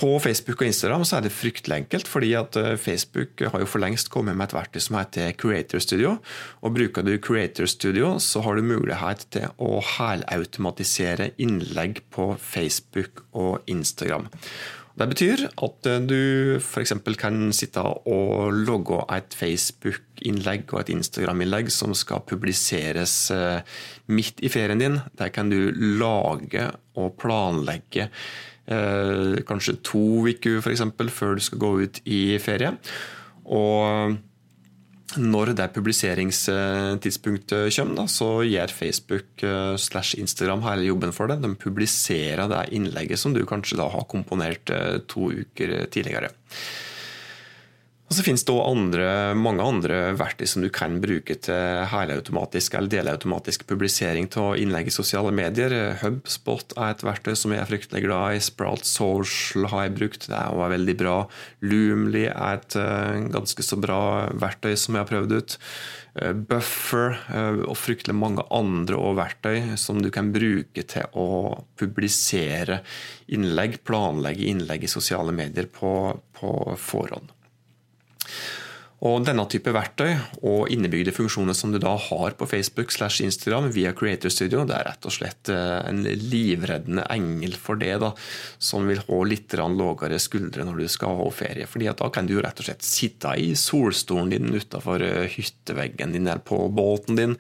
På 0.01 0.15
Facebook 0.23 0.63
og 0.63 0.71
Instagram 0.71 1.03
så 1.05 1.19
er 1.19 1.27
det 1.27 1.35
fryktelig 1.37 1.77
enkelt, 1.83 2.09
fordi 2.09 2.31
at 2.39 2.57
eh, 2.57 2.79
Facebook 2.81 3.43
har 3.45 3.61
jo 3.61 3.69
for 3.69 3.83
lengst 3.83 4.09
kommet 4.13 4.39
med 4.39 4.49
et 4.49 4.57
verktøy 4.57 4.81
som 4.81 4.97
heter 4.97 5.35
Creator 5.37 5.83
Studio. 5.85 6.15
og 6.65 6.75
Bruker 6.75 7.05
du 7.05 7.19
Creator 7.21 7.69
Studio, 7.69 8.15
så 8.19 8.41
har 8.41 8.57
du 8.57 8.65
mulighet 8.65 9.27
til 9.35 9.51
å 9.61 9.83
helautomatisere 9.99 11.35
innlegg 11.37 12.01
på 12.17 12.33
Facebook 12.41 13.27
og 13.37 13.61
Instagram. 13.69 14.31
Det 14.97 15.09
betyr 15.13 15.47
at 15.49 15.89
eh, 15.89 16.01
du 16.09 16.21
f.eks. 16.57 16.97
kan 17.21 17.53
sitte 17.57 17.85
og 17.85 18.57
logge 18.57 19.05
et 19.13 19.37
Facebook-innlegg 19.37 20.73
og 20.73 20.81
et 20.81 20.95
Instagram-innlegg 20.97 21.69
som 21.73 21.93
skal 21.93 22.25
publiseres 22.25 23.15
eh, 23.37 23.61
midt 24.09 24.41
i 24.41 24.49
ferien 24.49 24.81
din. 24.81 25.03
Der 25.21 25.29
kan 25.29 25.53
du 25.53 25.75
lage 25.77 26.71
og 26.97 27.19
planlegge 27.21 28.09
Eh, 28.71 29.43
kanskje 29.49 29.81
to 29.83 30.29
uker 30.31 30.61
f.eks. 30.63 30.83
før 31.11 31.35
du 31.35 31.43
skal 31.43 31.59
gå 31.63 31.71
ut 31.83 31.97
i 32.07 32.39
ferie. 32.43 32.71
Og 33.51 34.15
når 35.19 35.51
det 35.59 35.73
publiseringstidspunktet 35.75 37.75
kommer, 37.75 37.97
da, 37.99 38.05
så 38.07 38.47
gjør 38.47 38.71
Facebook 38.71 39.43
eh, 39.43 39.75
slash 39.75 40.15
Instagram 40.23 40.63
hele 40.69 40.87
jobben 40.87 41.13
for 41.17 41.27
det. 41.31 41.41
De 41.43 41.51
publiserer 41.59 42.47
det 42.51 42.69
innlegget 42.77 43.19
som 43.19 43.35
du 43.35 43.43
kanskje 43.49 43.79
da 43.81 43.87
har 43.91 44.07
komponert 44.11 44.71
eh, 44.71 45.03
to 45.11 45.33
uker 45.35 45.91
tidligere. 45.91 46.31
Og 48.11 48.17
Så 48.19 48.25
finnes 48.27 48.43
det 48.43 48.55
andre, 48.59 49.11
mange 49.39 49.63
andre 49.63 49.99
verktøy 50.19 50.49
som 50.51 50.65
du 50.65 50.69
kan 50.75 50.97
bruke 50.99 51.37
til 51.47 51.85
helautomatisk 51.93 52.75
eller 52.75 52.91
delautomatisk 52.91 53.63
publisering 53.71 54.27
av 54.35 54.57
innlegg 54.59 54.91
i 54.91 54.95
sosiale 54.97 55.31
medier. 55.31 55.71
Hubspot 56.01 56.75
er 56.75 56.97
et 56.97 57.05
verktøy 57.07 57.37
som 57.39 57.55
jeg 57.55 57.63
er 57.63 57.71
fryktelig 57.71 58.03
glad 58.09 58.35
i. 58.35 58.43
Sprout 58.43 58.83
Social 58.83 59.71
har 59.71 59.87
jeg 59.87 59.95
brukt, 60.01 60.27
det 60.27 60.35
er 60.35 60.51
også 60.51 60.73
veldig 60.75 60.97
bra. 61.05 61.15
Loomly 61.63 62.27
er 62.33 62.59
et 62.59 62.81
eh, 62.83 63.23
ganske 63.31 63.69
så 63.69 63.79
bra 63.79 64.03
verktøy 64.43 64.75
som 64.75 64.99
jeg 64.99 65.07
har 65.07 65.13
prøvd 65.15 65.39
ut. 65.39 65.59
Eh, 66.19 66.35
Buffer 66.51 67.15
eh, 67.15 67.63
og 67.63 67.79
fryktelig 67.79 68.19
mange 68.19 68.43
andre 68.51 68.99
verktøy 69.23 69.77
som 69.79 70.03
du 70.03 70.11
kan 70.11 70.35
bruke 70.35 70.83
til 70.83 71.07
å 71.15 71.61
publisere 71.79 72.83
innlegg, 73.31 73.85
planlegge 73.87 74.51
innlegg 74.51 74.91
i 74.91 74.97
sosiale 74.99 75.31
medier 75.31 75.71
på, 75.71 75.93
på 76.43 76.57
forhånd. 76.75 77.37
Og 79.01 79.23
Denne 79.25 79.47
type 79.49 79.73
verktøy 79.73 80.11
og 80.45 80.69
innebygde 80.73 81.15
funksjoner 81.17 81.57
som 81.57 81.73
du 81.73 81.79
da 81.81 81.95
har 81.97 82.35
på 82.37 82.49
Facebook 82.49 82.93
slash 82.93 83.23
Instagram 83.25 83.71
via 83.73 83.95
Creator 83.97 84.33
Studio, 84.33 84.67
det 84.69 84.75
er 84.77 84.85
rett 84.91 85.07
og 85.09 85.15
slett 85.15 85.49
eh, 85.49 85.79
en 85.89 86.03
livreddende 86.05 87.07
engel 87.09 87.55
for 87.57 87.81
det, 87.81 87.95
da, 88.03 88.11
som 88.61 88.85
vil 88.91 89.01
ha 89.07 89.21
litt 89.25 89.57
lavere 89.57 90.19
skuldre 90.21 90.67
når 90.69 90.83
du 90.83 90.93
skal 90.93 91.17
ha 91.17 91.29
ferie. 91.33 91.69
Fordi 91.71 91.89
Da 92.01 92.11
kan 92.13 92.29
du 92.29 92.37
rett 92.39 92.61
og 92.61 92.69
slett 92.69 92.85
sitte 92.85 93.33
i 93.41 93.55
solstolen 93.57 94.35
din 94.35 94.53
utafor 94.53 95.01
eh, 95.07 95.33
hytteveggen 95.33 96.13
din 96.13 96.29
eller 96.29 96.45
på 96.45 96.59
båten 96.69 97.17
din 97.17 97.39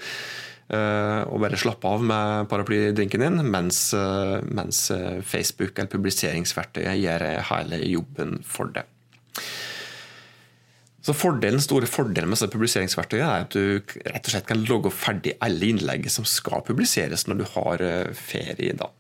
eh, 0.73 1.21
og 1.29 1.45
bare 1.45 1.61
slappe 1.61 1.93
av 1.93 2.07
med 2.09 2.49
paraplydrinken 2.49 3.27
din, 3.27 3.37
mens, 3.53 3.83
mens 4.49 4.81
Facebook 5.29 5.77
eller 5.77 5.93
publiseringsverktøyet 5.93 7.03
gjør 7.05 7.27
hele 7.53 7.83
jobben 7.85 8.41
for 8.49 8.73
deg. 8.73 8.89
Så 11.01 11.15
fordelen, 11.17 11.63
store 11.65 11.89
fordelen 11.89 12.29
med 12.29 12.37
dette 12.37 12.53
publiseringsverktøyet 12.53 13.25
er 13.25 13.45
at 13.47 13.55
du 13.57 13.93
rett 14.05 14.27
og 14.27 14.35
slett 14.35 14.49
kan 14.49 14.65
logge 14.69 14.93
ferdig 14.93 15.33
alle 15.41 15.71
innlegg 15.73 16.09
som 16.13 16.27
skal 16.29 16.65
publiseres 16.67 17.25
når 17.29 17.41
du 17.41 17.47
har 17.55 17.85
eh, 17.85 18.11
ferie. 18.17 18.75
da. 18.77 18.91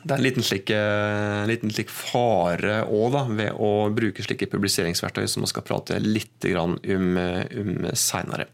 Det 0.00 0.14
er 0.14 0.16
en 0.16 0.24
liten 0.24 0.46
slik, 0.46 0.70
en 0.72 1.42
eh, 1.42 1.48
liten 1.50 1.74
slik 1.74 1.90
fare 1.92 2.84
også, 2.86 3.24
ved 3.36 3.58
å 3.58 3.72
bruke 3.92 4.24
slike 4.24 4.48
publiseringsverktøy 4.52 5.26
som 5.28 5.44
vi 5.44 5.50
skal 5.50 5.66
prate 5.66 5.98
litt 6.00 6.46
om, 6.54 6.78
eh, 6.86 7.42
om 7.60 7.90
senere. 7.98 8.46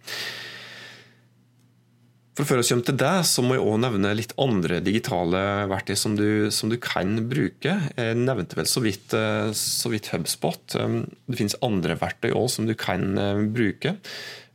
For 2.37 2.45
Før 2.45 2.61
vi 2.61 2.66
kommer 2.69 2.85
til 2.85 2.97
det, 3.00 3.14
så 3.31 3.40
må 3.40 3.55
jeg 3.57 3.62
også 3.64 3.81
nevne 3.81 4.11
litt 4.12 4.35
andre 4.43 4.83
digitale 4.85 5.40
verktøy 5.71 5.97
som 5.97 6.16
du, 6.19 6.50
som 6.52 6.69
du 6.69 6.76
kan 6.76 7.14
bruke. 7.31 7.73
Jeg 7.97 8.19
nevnte 8.19 8.59
vel 8.59 8.69
så 8.69 8.83
vidt, 8.85 9.14
eh, 9.16 9.49
så 9.57 9.88
vidt 9.88 10.11
HubSpot. 10.12 10.76
Um, 10.76 10.99
det 11.31 11.38
finnes 11.40 11.57
andre 11.64 11.97
verktøy 11.97 12.35
også 12.35 12.59
som 12.59 12.69
du 12.69 12.75
kan 12.76 13.16
eh, 13.16 13.40
bruke 13.57 13.95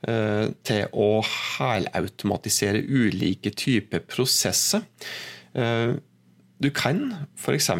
eh, 0.05 0.45
til 0.69 0.93
å 0.93 1.09
helautomatisere 1.25 2.83
ulike 2.85 3.49
typer 3.57 4.05
prosesser. 4.05 4.85
Du 6.61 6.69
kan 6.77 7.01
f.eks 7.33 7.71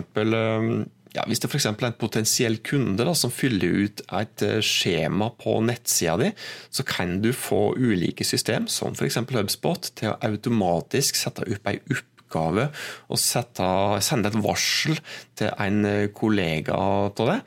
ja, 1.16 1.26
Hvis 1.28 1.42
det 1.44 1.50
f.eks. 1.52 1.68
er 1.68 1.88
en 1.90 1.98
potensiell 2.00 2.58
kunde 2.64 3.04
da, 3.08 3.14
som 3.18 3.34
fyller 3.34 3.84
ut 3.84 4.04
et 4.16 4.46
eh, 4.48 4.62
skjema 4.64 5.32
på 5.40 5.58
nettsida 5.68 6.16
di, 6.22 6.32
så 6.72 6.86
kan 6.88 7.20
du 7.24 7.32
få 7.36 7.74
ulike 7.76 8.26
system, 8.28 8.70
som 8.72 8.96
f.eks. 8.96 9.20
HubSpot, 9.32 9.92
til 10.00 10.14
å 10.14 10.18
automatisk 10.30 11.20
sette 11.20 11.46
opp 11.48 11.70
ei 11.72 11.82
oppgave 11.92 12.70
og 13.12 13.20
sette, 13.20 13.68
sende 14.08 14.32
et 14.32 14.40
varsel 14.40 15.02
til 15.36 15.52
en 15.52 15.86
eh, 15.90 16.10
kollega 16.16 16.80
av 16.80 17.20
det. 17.20 17.40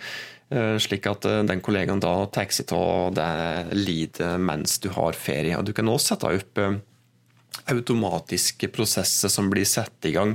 Eh, 0.54 0.76
slik 0.84 1.08
at 1.08 1.24
den 1.48 1.64
kollegaen 1.64 2.04
da 2.04 2.18
tar 2.28 2.52
seg 2.52 2.74
av 2.76 3.14
det 3.16 3.30
lidet 3.80 4.34
mens 4.44 4.76
du 4.84 4.90
har 4.92 5.16
ferie. 5.16 5.56
Og 5.56 5.64
du 5.64 5.72
kan 5.72 5.88
også 5.88 6.14
sette 6.14 6.36
opp 6.36 6.66
automatiske 7.70 8.68
prosesser 8.74 9.32
som 9.32 9.50
blir 9.52 9.66
satt 9.68 10.08
i 10.08 10.14
gang 10.16 10.34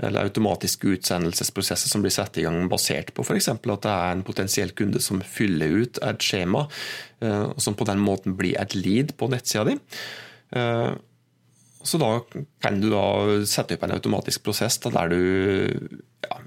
eller 0.00 0.24
automatiske 0.24 0.88
utsendelsesprosesser 0.96 1.92
som 1.92 2.02
blir 2.04 2.14
satt 2.14 2.38
i 2.40 2.46
gang 2.46 2.62
basert 2.72 3.12
på 3.16 3.24
f.eks. 3.26 3.50
at 3.52 3.66
det 3.84 3.92
er 3.92 4.14
en 4.14 4.24
potensiell 4.24 4.72
kunde 4.76 5.02
som 5.04 5.20
fyller 5.20 5.82
ut 5.82 6.00
et 6.06 6.24
skjema, 6.24 6.66
eh, 7.20 7.46
som 7.60 7.76
på 7.76 7.86
den 7.88 8.00
måten 8.00 8.36
blir 8.38 8.56
et 8.60 8.74
lead 8.78 9.12
på 9.20 9.28
nettsida 9.32 9.66
di. 9.68 9.76
Eh, 10.56 10.92
så 11.82 12.00
da 12.00 12.10
kan 12.60 12.80
du 12.80 12.90
da 12.92 13.04
sette 13.48 13.76
opp 13.76 13.84
en 13.86 13.96
automatisk 13.96 14.44
prosess 14.44 14.78
der 14.84 15.12
du 15.12 15.20
ja, 16.26 16.40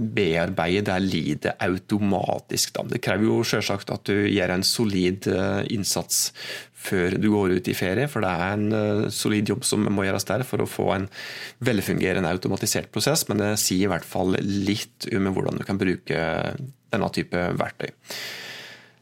bearbeider 0.00 0.86
det 0.90 1.12
lidet 1.12 1.54
automatisk. 1.60 2.72
Da. 2.76 2.86
Det 2.88 3.02
krever 3.04 3.28
jo 3.28 3.40
selvsagt 3.46 3.92
at 3.92 4.08
du 4.08 4.26
gjør 4.26 4.54
en 4.56 4.66
solid 4.66 5.28
eh, 5.30 5.62
innsats 5.74 6.30
før 6.80 7.16
du 7.20 7.28
går 7.32 7.58
ut 7.58 7.68
i 7.68 7.76
ferie, 7.76 8.08
for 8.08 8.24
det 8.24 8.30
er 8.32 8.54
en 8.54 8.70
uh, 8.72 9.08
solid 9.12 9.50
jobb 9.52 9.66
som 9.68 9.84
må 9.92 10.06
gjøres 10.06 10.24
der 10.30 10.46
for 10.48 10.64
å 10.64 10.68
få 10.70 10.86
en 10.94 11.08
velfungerende 11.60 12.30
automatisert 12.32 12.88
prosess, 12.94 13.26
men 13.28 13.42
det 13.42 13.50
sier 13.60 13.84
i 13.84 13.90
hvert 13.92 14.06
fall 14.08 14.32
litt 14.40 15.10
om 15.12 15.28
hvordan 15.28 15.60
du 15.60 15.66
kan 15.68 15.80
bruke 15.80 16.22
denne 16.88 17.10
type 17.12 17.42
verktøy. 17.60 17.92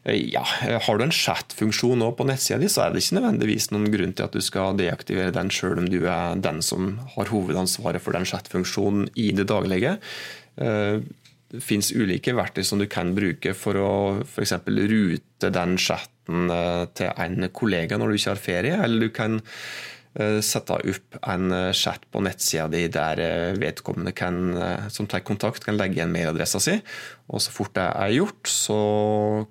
Eh, 0.09 0.33
ja, 0.33 0.45
Har 0.83 0.99
du 0.99 1.05
en 1.05 1.15
chat-funksjon 1.15 2.03
på 2.17 2.27
nettsida 2.29 2.59
di, 2.63 2.71
så 2.73 2.87
er 2.87 2.93
det 2.93 3.05
ikke 3.05 3.21
nødvendigvis 3.21 3.71
noen 3.75 3.91
grunn 3.93 4.15
til 4.17 4.29
at 4.29 4.37
du 4.37 4.43
skal 4.45 4.79
deaktivere 4.79 5.35
den, 5.35 5.53
sjøl 5.53 5.83
om 5.83 5.89
du 5.91 6.01
er 6.07 6.39
den 6.41 6.63
som 6.65 6.97
har 7.15 7.33
hovedansvaret 7.33 8.03
for 8.03 8.17
den 8.17 8.29
chat-funksjonen 8.29 9.11
i 9.15 9.31
det 9.37 9.49
daglige. 9.51 9.99
Eh, 10.59 11.01
det 11.49 11.65
finnes 11.65 11.95
ulike 11.97 12.35
verktøy 12.37 12.65
som 12.67 12.81
du 12.81 12.89
kan 12.91 13.15
bruke 13.17 13.55
for 13.57 13.79
å 13.81 13.93
f.eks. 14.25 14.59
rute 14.69 15.53
den 15.55 15.79
chatten 15.81 16.51
eh, 16.53 16.83
til 16.99 17.15
en 17.15 17.49
kollega 17.55 17.97
når 17.97 18.11
du 18.11 18.19
ikke 18.19 18.35
har 18.35 18.43
ferie, 18.43 18.81
eller 18.85 19.07
du 19.07 19.15
kan 19.17 19.39
eh, 19.39 20.41
sette 20.45 20.77
opp 20.77 21.19
en 21.23 21.55
chat 21.73 22.05
på 22.13 22.21
nettsida 22.27 22.67
di 22.75 22.83
der 22.93 23.23
vedkommende 23.57 24.13
kan, 24.13 24.59
som 24.93 25.09
tar 25.09 25.25
kontakt, 25.25 25.65
kan 25.65 25.79
legge 25.79 26.03
igjen 26.03 26.13
mailadressa 26.13 26.61
si. 26.61 26.75
Og 27.33 27.41
så 27.45 27.55
fort 27.55 27.73
det 27.79 27.87
er 27.87 28.17
gjort, 28.19 28.51
så 28.51 28.81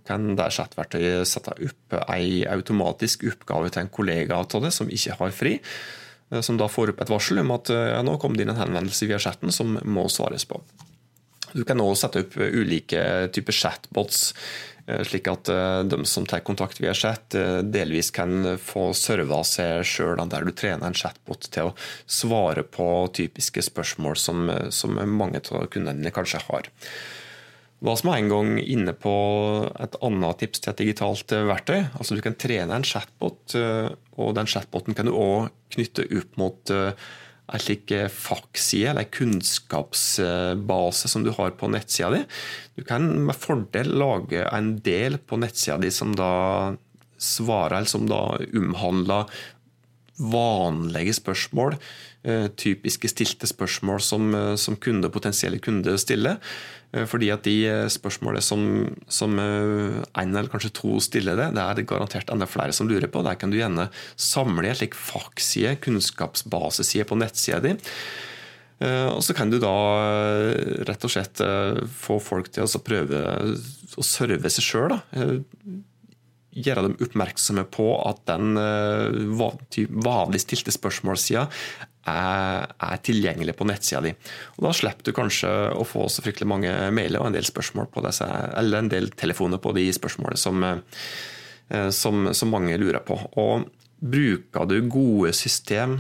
kan 0.05 0.35
det 0.37 0.51
chatverktøyet 0.53 1.29
sette 1.29 1.55
opp 1.55 2.01
ei 2.11 2.43
automatisk 2.45 3.25
oppgave 3.31 3.71
til 3.71 3.85
en 3.87 3.95
kollega 3.95 4.43
av 4.43 4.67
det 4.67 4.75
som 4.75 4.91
ikke 4.91 5.17
har 5.23 5.33
fri. 5.33 5.55
Som 6.43 6.59
da 6.59 6.67
får 6.67 6.91
opp 6.91 7.01
et 7.01 7.09
varsel 7.09 7.39
om 7.39 7.53
at 7.55 7.71
ja, 7.71 8.01
nå 8.03 8.17
kom 8.19 8.35
det 8.35 8.43
inn 8.43 8.51
en 8.51 8.59
henvendelse 8.59 9.07
via 9.07 9.21
chatten 9.23 9.53
som 9.55 9.79
må 9.87 10.09
svares 10.11 10.43
på. 10.45 10.59
Du 11.54 11.63
kan 11.68 11.80
også 11.82 12.08
sette 12.08 12.24
opp 12.25 12.38
ulike 12.38 13.01
typer 13.36 13.56
chatbots, 13.56 14.32
eh, 14.88 15.04
slik 15.08 15.30
at 15.32 15.51
eh, 15.51 15.82
de 15.88 16.00
som 16.10 16.25
tar 16.27 16.44
kontakt 16.48 16.82
via 16.82 16.96
chat, 16.98 17.36
eh, 17.36 17.60
delvis 17.63 18.12
kan 18.16 18.58
få 18.62 18.89
serva 18.98 19.44
seg 19.48 19.86
sjøl, 19.88 20.20
der 20.30 20.48
du 20.48 20.54
trener 20.56 20.89
en 20.89 20.98
chatbot 20.98 21.50
til 21.51 21.72
å 21.72 21.75
svare 22.06 22.66
på 22.68 22.88
typiske 23.16 23.63
spørsmål 23.70 24.18
som, 24.20 24.50
som 24.74 24.98
mange 25.18 25.44
av 25.51 25.70
kundene 25.72 26.00
dine 26.01 26.16
kanskje 26.16 26.44
har. 26.50 26.72
Hva 27.77 27.94
som 27.94 28.10
er 28.10 28.24
en 28.24 28.32
gang 28.32 28.56
inne 28.58 28.96
på 28.98 29.13
et 29.77 29.96
annet 30.01 30.39
tips 30.42 30.63
til 30.63 30.72
et 30.72 30.80
digitalt 30.82 31.30
verktøy. 31.30 31.84
altså 31.94 32.16
Du 32.18 32.24
kan 32.25 32.34
trene 32.34 32.74
en 32.74 32.88
chatbot, 32.88 33.54
og 34.18 34.32
den 34.34 34.50
chatboten 34.50 34.98
kan 34.98 35.06
du 35.06 35.13
òg 35.13 35.51
knytte 35.75 36.08
opp 36.18 36.39
mot 36.42 36.74
en 37.48 37.60
slik 37.63 37.92
eh, 37.96 38.10
fakkside 38.12 38.89
eller 38.92 39.04
kunnskapsbase 39.04 41.08
som 41.08 41.24
du 41.24 41.32
har 41.36 41.51
på 41.60 41.68
nettsida 41.72 42.10
di. 42.12 42.24
Du 42.75 42.84
kan 42.88 43.08
med 43.27 43.39
fordel 43.39 43.94
lage 43.98 44.44
en 44.51 44.75
del 44.84 45.18
på 45.18 45.38
nettsida 45.39 45.77
di 45.82 45.92
som 45.92 46.16
da 46.16 46.75
svarer, 47.18 47.80
eller 47.80 47.89
som 47.89 48.08
da 48.10 48.38
omhandler 48.54 49.25
vanlige 50.17 51.13
spørsmål, 51.13 51.77
eh, 52.24 52.47
typiske 52.57 53.09
stilte 53.09 53.47
spørsmål 53.47 54.01
som, 54.01 54.33
eh, 54.33 54.55
som 54.55 54.75
kunde, 54.75 55.09
potensielle 55.09 55.59
kunder 55.59 55.97
stiller. 55.97 56.39
Eh, 56.93 57.05
fordi 57.05 57.31
at 57.31 57.43
de 57.43 57.88
spørsmålene 57.89 58.41
som, 58.41 58.95
som 59.07 59.38
en 59.39 60.03
eller 60.15 60.50
kanskje 60.50 60.74
to 60.74 61.00
stiller 61.00 61.36
det, 61.36 61.53
det 61.53 61.62
er 61.62 61.75
det 61.75 61.88
garantert 61.88 62.29
enda 62.29 62.45
flere 62.45 62.74
som 62.74 62.88
lurer 62.88 63.07
på. 63.07 63.24
Der 63.24 63.36
kan 63.36 63.51
du 63.51 63.57
gjerne 63.57 63.89
samle 64.15 64.67
en 64.67 64.75
slik 64.75 64.95
fakside, 64.95 65.77
kunnskapsbaseside 65.81 67.05
på 67.05 67.17
nettsida 67.17 67.62
di. 67.62 67.77
Og 68.79 69.24
så 69.24 69.33
kan 69.33 69.50
du 69.50 69.57
da 69.57 69.74
rett 70.86 71.03
og 71.03 71.09
slett 71.09 71.41
få 71.89 72.21
folk 72.21 72.51
til 72.53 72.63
å 72.63 72.83
prøve 72.86 73.57
å 73.97 74.03
serve 74.05 74.50
seg 74.53 74.63
sjøl 74.63 75.01
gjøre 76.57 76.87
dem 76.87 76.97
oppmerksomme 77.03 77.65
på 77.73 77.91
at 78.07 78.23
den 78.29 78.57
eh, 78.61 79.21
vanlig 80.07 80.41
stilte 80.43 80.73
spørsmålssida 80.73 81.45
er, 82.07 82.99
tilgjengelig 83.03 83.55
på 83.57 83.67
nettsida 83.67 84.01
di. 84.05 84.13
Og 84.57 84.67
Da 84.67 84.73
slipper 84.75 85.09
du 85.09 85.15
kanskje 85.15 85.51
å 85.75 85.85
få 85.87 86.07
så 86.11 86.23
fryktelig 86.25 86.47
mange 86.49 86.73
mailer 86.95 87.21
og 87.21 87.29
en 87.29 87.37
del 87.37 87.47
spørsmål 87.47 87.89
på 87.93 88.03
disse, 88.05 88.27
eller 88.57 88.83
en 88.83 88.91
del 88.91 89.11
telefoner 89.19 89.61
på 89.61 89.73
de 89.77 89.89
spørsmålene 89.95 90.39
som, 90.39 90.63
eh, 90.63 91.89
som, 91.91 92.31
som 92.33 92.53
mange 92.53 92.79
lurer 92.79 93.03
på. 93.05 93.19
Og 93.37 93.67
Bruker 93.97 94.67
du 94.69 94.75
gode 94.93 95.31
system 95.33 95.95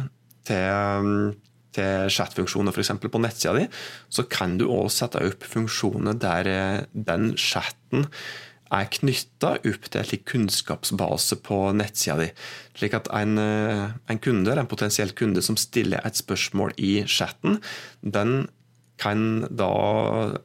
til, 0.45 1.31
til 1.73 2.11
chatfunksjoner 2.13 2.75
f.eks. 2.75 2.91
på 3.01 3.21
nettsida 3.23 3.55
di, 3.57 3.63
så 4.13 4.27
kan 4.29 4.53
du 4.59 4.67
også 4.67 5.07
sette 5.07 5.23
opp 5.25 5.47
funksjoner 5.49 6.19
der 6.21 6.51
eh, 6.51 6.83
den 6.93 7.31
chatten 7.41 8.05
er 8.73 8.91
knytta 8.97 9.55
opp 9.57 9.87
til 9.93 10.03
en 10.03 10.25
kunnskapsbase 10.31 11.39
på 11.45 11.61
nettsida 11.77 12.17
di. 12.21 12.29
Slik 12.77 12.97
at 12.97 13.09
en, 13.15 13.37
en, 13.39 14.21
kunde, 14.23 14.53
en 14.53 14.69
potensiell 14.69 15.13
kunde 15.17 15.43
som 15.45 15.57
stiller 15.59 16.03
et 16.07 16.19
spørsmål 16.19 16.75
i 16.77 17.01
chatten, 17.07 17.61
den 18.01 18.47
kan 18.97 19.45
da, 19.53 19.71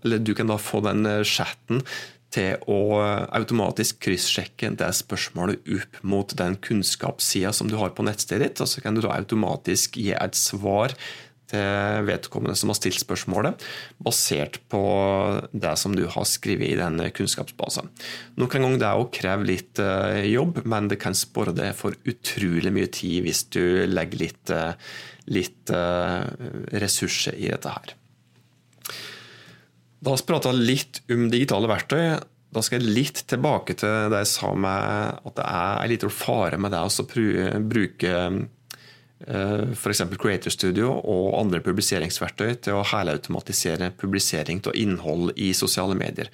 eller 0.05 0.21
du 0.21 0.35
kan 0.37 0.51
da 0.51 0.59
få 0.61 0.83
den 0.85 1.07
chatten 1.25 1.81
til 2.33 2.57
å 2.71 3.01
automatisk 3.37 4.01
kryssjekke 4.07 4.73
det 4.81 4.89
spørsmålet 4.97 5.69
opp 5.77 5.99
mot 6.09 6.33
den 6.39 6.57
kunnskapssida 6.65 7.53
som 7.57 7.69
du 7.69 7.77
har 7.81 7.93
på 7.97 8.07
nettstedet 8.07 8.47
ditt. 8.47 8.63
Og 8.65 8.71
så 8.71 8.85
kan 8.85 8.97
du 8.97 9.03
da 9.05 9.13
automatisk 9.17 9.99
gi 10.01 10.13
et 10.17 10.39
svar 10.39 10.97
til 11.53 12.09
vedkommende 12.09 12.57
som 12.59 12.73
har 12.73 12.79
stilt 12.79 13.01
spørsmålet, 13.03 13.63
basert 14.03 14.59
på 14.73 14.83
det 15.53 15.75
som 15.81 15.95
du 15.97 16.05
har 16.11 16.29
skrevet 16.29 16.73
i 16.73 16.79
den 16.81 17.01
kunnskapsbasen. 17.15 17.91
Noen 18.41 18.53
ganger 18.53 18.83
det 18.83 18.93
òg 18.97 19.09
krever 19.15 19.49
litt 19.49 19.83
eh, 19.83 20.25
jobb, 20.33 20.63
men 20.69 20.91
det 20.91 21.01
kan 21.03 21.17
spore 21.17 21.55
deg 21.57 21.75
for 21.79 21.97
utrolig 22.09 22.73
mye 22.75 22.91
tid 22.93 23.23
hvis 23.27 23.47
du 23.53 23.63
legger 23.91 24.25
litt, 24.27 24.53
eh, 24.53 24.75
litt 25.33 25.73
eh, 25.73 26.21
ressurser 26.83 27.39
i 27.39 27.51
dette 27.53 27.73
her. 27.77 27.97
Da 30.03 30.11
har 30.11 30.19
vi 30.19 30.27
prata 30.33 30.51
litt 30.57 31.05
om 31.15 31.29
digitale 31.31 31.69
verktøy. 31.71 32.17
Da 32.53 32.61
skal 32.61 32.83
jeg 32.83 32.97
litt 32.97 33.21
tilbake 33.31 33.77
til 33.79 34.11
det 34.13 34.25
jeg 34.25 34.33
sa 34.33 34.51
med 34.59 35.21
at 35.23 35.37
det 35.39 35.45
er 35.47 35.85
en 35.85 35.93
liten 35.93 36.13
fare 36.13 36.59
med 36.61 36.75
det 36.75 36.83
å 36.83 37.07
bruke 37.71 38.17
f.eks. 39.27 40.03
Creator 40.19 40.55
Studio 40.55 40.93
og 40.99 41.39
andre 41.41 41.63
publiseringsverktøy 41.65 42.55
til 42.67 42.79
å 42.79 42.87
helautomatisere 42.93 43.93
publisering 43.99 44.63
av 44.67 44.79
innhold 44.79 45.35
i 45.37 45.53
sosiale 45.57 45.97
medier. 45.99 46.31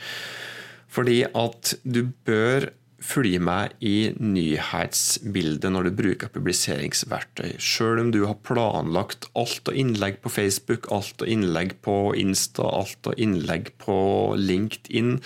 Fordi 0.88 1.22
at 1.36 1.74
du 1.84 2.06
bør 2.26 2.70
følge 3.04 3.38
med 3.42 3.74
i 3.84 4.10
nyhetsbildet 4.18 5.70
når 5.70 5.88
du 5.88 5.98
bruker 6.00 6.30
publiseringsverktøy. 6.34 7.54
Selv 7.62 8.02
om 8.02 8.10
du 8.14 8.24
har 8.26 8.40
planlagt 8.46 9.28
alt 9.38 9.70
av 9.70 9.78
innlegg 9.78 10.18
på 10.24 10.32
Facebook, 10.34 10.90
alt 10.94 11.22
av 11.22 11.30
innlegg 11.30 11.76
på 11.84 11.96
Insta, 12.18 12.66
alt 12.66 13.10
av 13.10 13.14
innlegg 13.20 13.70
på 13.82 13.98
LinkedIn 14.38 15.18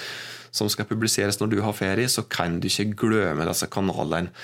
som 0.53 0.69
skal 0.73 0.89
publiseres 0.91 1.41
når 1.41 1.55
du 1.55 1.63
har 1.65 1.77
ferie, 1.77 2.11
så 2.13 2.27
kan 2.29 2.61
du 2.61 2.69
ikke 2.69 2.93
glemme 3.07 3.49
disse 3.49 3.71
kanalene 3.73 4.35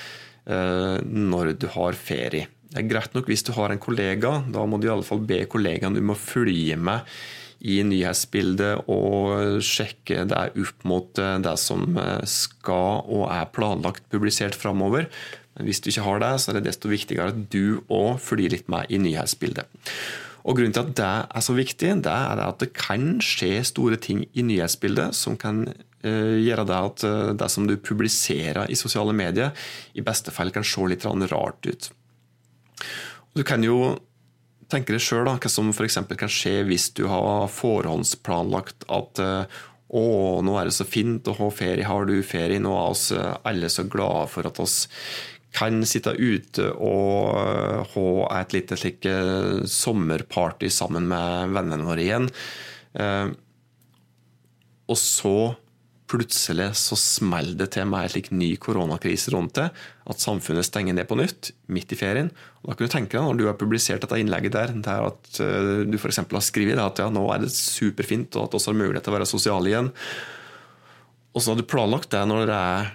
eh, 0.48 0.96
når 1.04 1.52
du 1.60 1.68
har 1.76 1.98
ferie. 2.00 2.48
Det 2.68 2.82
er 2.82 2.88
greit 2.90 3.14
nok 3.16 3.28
hvis 3.30 3.46
du 3.46 3.54
har 3.56 3.72
en 3.72 3.80
kollega, 3.80 4.42
da 4.52 4.64
må 4.68 4.76
du 4.80 4.88
i 4.88 4.92
alle 4.92 5.06
fall 5.06 5.22
be 5.24 5.40
kollegaen 5.48 5.96
du 5.96 6.02
må 6.04 6.16
følge 6.18 6.76
med 6.76 7.06
i 7.58 7.80
nyhetsbildet 7.82 8.86
og 8.92 9.58
sjekke 9.64 10.22
det 10.30 10.44
opp 10.62 10.86
mot 10.86 11.18
eh, 11.18 11.38
det 11.42 11.56
som 11.58 11.96
eh, 11.98 12.22
skal 12.28 13.02
og 13.08 13.26
er 13.34 13.50
planlagt 13.54 14.06
publisert 14.12 14.54
framover. 14.58 15.08
Hvis 15.58 15.82
du 15.82 15.90
ikke 15.90 16.06
har 16.06 16.22
det, 16.22 16.32
så 16.38 16.52
er 16.52 16.58
det 16.58 16.68
desto 16.68 16.90
viktigere 16.90 17.32
at 17.32 17.40
du 17.50 17.80
òg 17.90 18.20
følger 18.22 18.54
litt 18.54 18.70
med 18.70 18.86
i 18.94 19.00
nyhetsbildet. 19.02 19.66
Og 20.46 20.54
Grunnen 20.54 20.72
til 20.76 20.84
at 20.86 20.94
det 20.96 21.10
er 21.10 21.44
så 21.44 21.56
viktig, 21.56 21.90
det 22.06 22.14
er 22.14 22.44
at 22.44 22.62
det 22.62 22.70
kan 22.78 23.18
skje 23.24 23.58
store 23.66 23.98
ting 24.00 24.22
i 24.38 24.44
nyhetsbildet 24.46 25.18
som 25.18 25.34
kan 25.40 25.64
eh, 25.66 26.38
gjøre 26.38 26.68
det 26.68 26.78
at 26.78 27.06
det 27.42 27.50
som 27.50 27.66
du 27.66 27.74
publiserer 27.74 28.70
i 28.70 28.78
sosiale 28.78 29.16
medier, 29.16 29.50
i 29.98 30.04
beste 30.06 30.30
fall 30.30 30.54
kan 30.54 30.64
se 30.64 30.86
litt 30.86 31.08
rart 31.08 31.66
ut. 31.66 31.90
Du 33.36 33.44
kan 33.46 33.62
jo 33.64 33.96
tenke 34.68 34.92
deg 34.92 35.02
sjøl 35.02 35.28
hva 35.28 35.50
som 35.50 35.72
f.eks. 35.72 35.98
kan 36.20 36.32
skje 36.32 36.60
hvis 36.68 36.90
du 36.98 37.06
har 37.10 37.48
forhåndsplanlagt 37.52 38.86
at 38.92 39.22
eh, 39.24 39.58
å, 39.88 40.02
nå 40.44 40.56
er 40.60 40.68
det 40.68 40.76
så 40.76 40.84
fint 40.84 41.28
å 41.30 41.36
ha 41.38 41.48
ferie, 41.54 41.86
har 41.88 42.04
du 42.08 42.18
ferie? 42.26 42.60
Nå 42.60 42.74
er 42.76 42.92
oss 42.92 43.08
eh, 43.16 43.34
alle 43.48 43.70
så 43.72 43.86
glade 43.88 44.26
for 44.32 44.48
at 44.48 44.60
oss 44.60 44.82
kan 45.56 45.80
sitte 45.88 46.12
ute 46.12 46.66
og 46.74 47.38
eh, 47.40 47.94
ha 47.94 48.08
et 48.42 48.56
lite 48.58 48.76
slik 48.76 49.08
sommerparty 49.64 50.68
sammen 50.72 51.08
med 51.08 51.56
vennene 51.56 51.88
våre 51.88 52.04
igjen. 52.04 52.28
Og 54.88 54.96
så 54.98 55.34
plutselig 56.08 56.70
så 56.80 56.96
smeller 56.98 57.56
det 57.58 57.70
til 57.74 57.88
med 57.88 58.06
en 58.06 58.12
slik 58.12 58.30
ny 58.32 58.50
koronakrise 58.60 59.32
rundt 59.34 59.58
det, 59.58 59.66
at 60.08 60.22
samfunnet 60.22 60.66
stenger 60.66 60.96
ned 60.96 61.08
på 61.08 61.18
nytt 61.20 61.52
midt 61.72 61.92
i 61.92 61.98
ferien. 62.00 62.30
Og 62.62 62.70
da 62.70 62.78
kan 62.78 62.88
du 62.88 62.94
tenke 62.94 63.16
deg, 63.16 63.26
når 63.26 63.38
du 63.38 63.44
har 63.48 63.58
publisert 63.60 64.04
dette 64.04 64.20
innlegget 64.20 64.56
der, 64.56 64.72
der 64.84 65.10
at 65.10 65.40
uh, 65.44 65.84
du 65.88 65.98
f.eks. 66.00 66.22
har 66.24 66.44
skrevet 66.44 66.80
at 66.82 67.02
ja, 67.04 67.10
nå 67.12 67.26
er 67.34 67.44
det 67.44 67.52
superfint, 67.54 68.36
og 68.36 68.48
at 68.48 68.56
vi 68.58 68.64
har 68.70 68.80
mulighet 68.80 69.06
til 69.06 69.14
å 69.14 69.18
være 69.18 69.28
sosiale 69.28 69.72
igjen. 69.72 69.92
Og 71.36 71.44
så 71.44 71.52
har 71.52 71.60
du 71.60 71.68
planlagt 71.68 72.10
det 72.14 72.24
når 72.26 72.48
det 72.48 72.58
er 72.58 72.94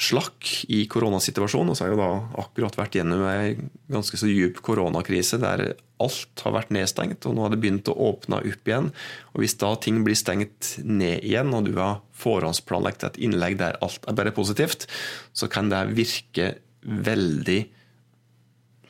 slakk 0.00 0.64
i 0.72 0.84
koronasituasjonen. 0.90 1.72
Og 1.72 1.78
så 1.78 1.86
har 1.86 1.92
jo 1.94 2.00
da 2.00 2.10
akkurat 2.42 2.78
vært 2.78 2.98
gjennom 2.98 3.24
ei 3.30 3.54
ganske 3.92 4.18
så 4.18 4.30
djup 4.30 4.60
koronakrise 4.66 5.38
der 5.42 5.74
alt 6.02 6.42
har 6.42 6.56
vært 6.56 6.72
nedstengt, 6.74 7.24
og 7.24 7.36
nå 7.36 7.44
har 7.44 7.52
det 7.52 7.60
begynt 7.62 7.88
å 7.88 7.96
åpne 8.10 8.40
opp 8.42 8.70
igjen. 8.70 8.90
Og 9.32 9.44
Hvis 9.44 9.56
da 9.60 9.70
ting 9.80 10.02
blir 10.06 10.18
stengt 10.18 10.74
ned 10.82 11.22
igjen, 11.22 11.54
og 11.54 11.68
du 11.68 11.76
har 11.78 12.02
forhåndsplanlagt 12.18 13.06
et 13.06 13.20
innlegg 13.22 13.58
der 13.62 13.78
alt 13.84 14.02
er 14.10 14.18
bare 14.18 14.34
positivt, 14.34 14.88
så 15.32 15.48
kan 15.50 15.70
det 15.72 15.86
virke 15.94 16.56
veldig 16.84 17.60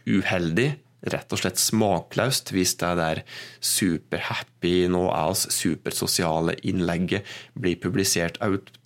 uheldig 0.09 0.71
rett 1.13 1.35
og 1.35 1.41
slett 1.41 1.61
smakløst 1.61 2.53
hvis 2.55 2.77
det 2.81 2.93
der 2.97 3.21
superhappy, 3.61 4.87
nå 4.93 5.05
er 5.13 5.33
oss 5.35 5.45
supersosiale 5.53 6.57
innlegget 6.65 7.29
blir 7.61 7.77
publisert 7.81 8.41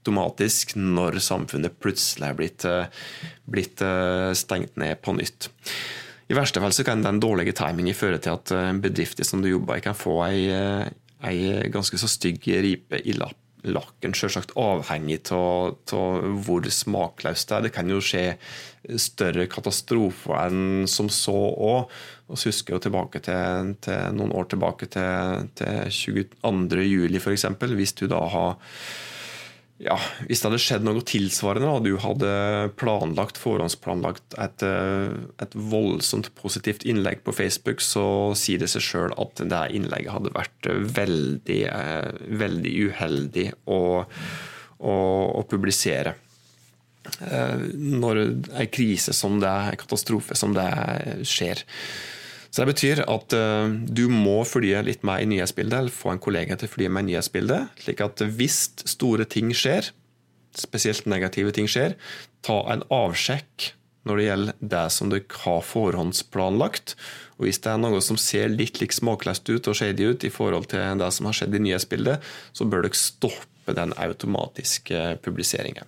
automatisk 0.09 0.75
når 0.77 1.21
samfunnet 1.21 1.79
plutselig 1.83 2.29
er 2.29 2.37
blitt, 2.39 2.65
eh, 2.65 2.87
blitt 3.47 3.83
eh, 3.85 4.33
stengt 4.35 4.77
ned 4.77 5.01
på 5.03 5.15
nytt. 5.17 5.51
I 6.29 6.37
verste 6.37 6.61
fall 6.61 6.73
så 6.77 6.85
kan 6.85 7.03
den 7.05 7.21
dårlige 7.21 7.57
timingen 7.57 7.97
føre 7.97 8.19
til 8.19 8.37
at 8.37 8.53
eh, 8.53 8.73
bedrifter 8.81 9.25
som 9.25 9.43
du 9.43 9.51
jobber 9.51 9.79
i, 9.79 9.85
kan 9.85 9.97
få 9.97 10.21
ei, 10.29 10.49
ei 11.25 11.69
ganske 11.73 11.99
så 12.01 12.09
stygg 12.09 12.47
ripe 12.47 13.01
i 13.05 13.17
lapp 13.17 13.37
lakken 13.67 14.13
selvsagt 14.15 14.53
avhengig 14.55 15.33
av 15.35 15.75
hvor 16.47 16.69
smakløst 16.71 17.51
det 17.51 17.57
er. 17.57 17.65
Det 17.67 17.73
kan 17.75 17.91
jo 17.91 17.99
skje 17.99 18.37
større 19.03 19.49
katastrofer 19.51 20.37
enn 20.45 20.87
som 20.87 21.11
så 21.11 21.35
òg. 21.35 21.91
Vi 22.31 22.39
husker 22.39 22.77
jo 22.77 22.83
tilbake 22.87 23.23
til, 23.25 23.75
til, 23.83 24.15
noen 24.15 24.31
år 24.37 24.47
tilbake 24.53 24.87
til, 24.95 25.51
til 25.59 25.91
22. 25.91 26.87
juli 26.87 27.19
f.eks. 27.19 27.49
Hvis 27.75 27.97
du 27.99 28.07
da 28.07 28.23
har 28.31 28.55
ja, 29.79 29.95
Hvis 30.27 30.41
det 30.43 30.49
hadde 30.49 30.59
skjedd 30.63 30.87
noe 30.87 31.05
tilsvarende, 31.07 31.71
og 31.71 31.85
du 31.87 31.93
hadde 32.03 32.31
planlagt, 32.81 33.39
forhåndsplanlagt 33.39 34.35
et, 34.43 34.65
eh, 34.67 35.15
et, 35.39 35.55
voldsomt 35.55 36.33
positivt 36.35 36.83
innlegg 36.83 37.23
på 37.23 37.35
Facebook, 37.37 37.83
så 37.85 38.35
sier 38.39 38.59
det 38.59 38.73
seg 38.73 38.83
sjøl 38.83 39.15
at 39.15 39.39
det 39.39 39.63
innlegget 39.79 40.15
hadde 40.17 40.35
vært 40.35 40.71
veldig, 40.99 41.61
eh, 41.71 42.11
veldig 42.43 42.75
uheldig 42.89 43.47
å, 43.71 43.81
å, 44.03 44.97
å 45.39 45.47
publisere. 45.47 46.17
Eh, 47.23 47.63
når 47.79 48.23
en 48.27 48.71
krise 48.75 49.15
som 49.15 49.39
det, 49.39 49.49
en 49.49 49.79
katastrofe 49.79 50.35
som 50.39 50.59
det 50.59 50.69
skjer. 51.23 51.63
Så 52.51 52.65
Det 52.65 52.73
betyr 52.73 53.03
at 53.05 53.35
uh, 53.37 53.69
du 53.69 54.07
må 54.09 54.41
følge 54.49 54.81
litt 54.87 55.05
med 55.07 55.23
i 55.23 55.31
nyhetsbildet, 55.35 55.79
eller 55.79 55.95
få 55.95 56.15
en 56.15 56.23
kollega 56.23 56.57
til 56.57 56.69
å 56.69 56.73
følge 56.73 56.93
med 56.93 57.07
i 57.07 57.13
nyhetsbildet. 57.13 57.83
slik 57.85 58.01
at 58.05 58.25
hvis 58.25 58.61
store 58.89 59.29
ting 59.29 59.53
skjer, 59.53 59.91
spesielt 60.57 61.07
negative 61.07 61.53
ting 61.55 61.69
skjer, 61.69 61.95
ta 62.43 62.63
en 62.73 62.83
avsjekk 62.91 63.73
når 64.09 64.17
det 64.17 64.27
gjelder 64.27 64.61
det 64.73 64.85
som 64.95 65.11
du 65.13 65.19
har 65.45 65.63
forhåndsplanlagt. 65.69 66.95
Og 67.37 67.47
Hvis 67.47 67.61
det 67.63 67.73
er 67.73 67.83
noe 67.83 68.01
som 68.05 68.17
ser 68.17 68.49
litt 68.49 68.81
like 68.81 68.97
smakløst 68.97 69.49
ut 69.51 69.69
og 69.69 69.77
shady 69.77 70.09
ut 70.09 70.25
i 70.25 70.33
forhold 70.33 70.71
til 70.73 70.99
det 70.99 71.11
som 71.15 71.29
har 71.29 71.37
skjedd 71.37 71.55
i 71.59 71.65
nyhetsbildet, 71.69 72.25
så 72.57 72.65
bør 72.65 72.87
dere 72.87 72.99
stoppe 72.99 73.77
den 73.77 73.93
automatiske 74.01 75.19
publiseringen. 75.23 75.85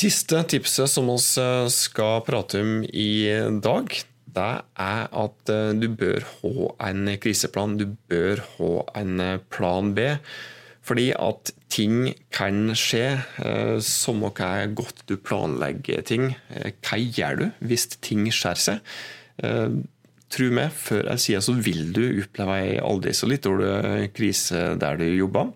Siste 0.00 0.38
tipset 0.48 0.88
som 0.88 1.10
vi 1.10 1.16
eh, 1.42 1.66
skal 1.74 2.22
prate 2.24 2.62
om 2.62 2.78
i 2.88 3.28
dag, 3.60 3.90
det 4.32 4.52
er 4.80 5.10
at 5.22 5.52
eh, 5.52 5.72
du 5.76 5.90
bør 5.92 6.24
ha 6.38 6.68
en 6.86 7.10
kriseplan. 7.20 7.74
Du 7.76 7.98
bør 8.08 8.40
ha 8.54 8.70
en 9.02 9.20
eh, 9.20 9.42
plan 9.52 9.90
B. 9.96 10.06
Fordi 10.86 11.10
at 11.12 11.52
ting 11.68 12.14
kan 12.32 12.72
skje. 12.72 13.20
Samme 13.84 14.30
hva 14.32 14.64
godt 14.72 15.04
du 15.10 15.18
planlegger 15.20 16.00
ting. 16.08 16.30
Hva 16.48 16.96
gjør 16.96 17.36
du 17.36 17.44
hvis 17.68 17.84
ting 18.00 18.24
skjærer 18.32 18.62
seg? 18.64 18.96
Tro 20.32 20.48
meg, 20.56 20.72
før 20.72 21.04
eller 21.04 21.20
siden 21.20 21.44
så 21.44 21.54
vil 21.60 21.92
du 21.94 22.02
oppleve 22.24 22.56
ei 22.64 22.72
aldri 22.80 23.12
så 23.14 23.28
liten 23.28 24.08
krise 24.16 24.64
der 24.80 24.98
du 24.98 25.06
jobber. 25.12 25.52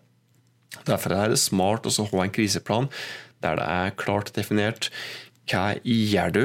Derfor 0.85 1.17
er 1.17 1.33
det 1.33 1.41
smart 1.41 1.89
å 1.89 2.09
ha 2.13 2.23
en 2.23 2.35
kriseplan 2.35 2.93
der 3.45 3.61
det 3.61 3.69
er 3.69 3.97
klart 4.01 4.33
definert 4.37 4.91
hva 5.51 5.75
gjør 5.85 6.35
du 6.35 6.45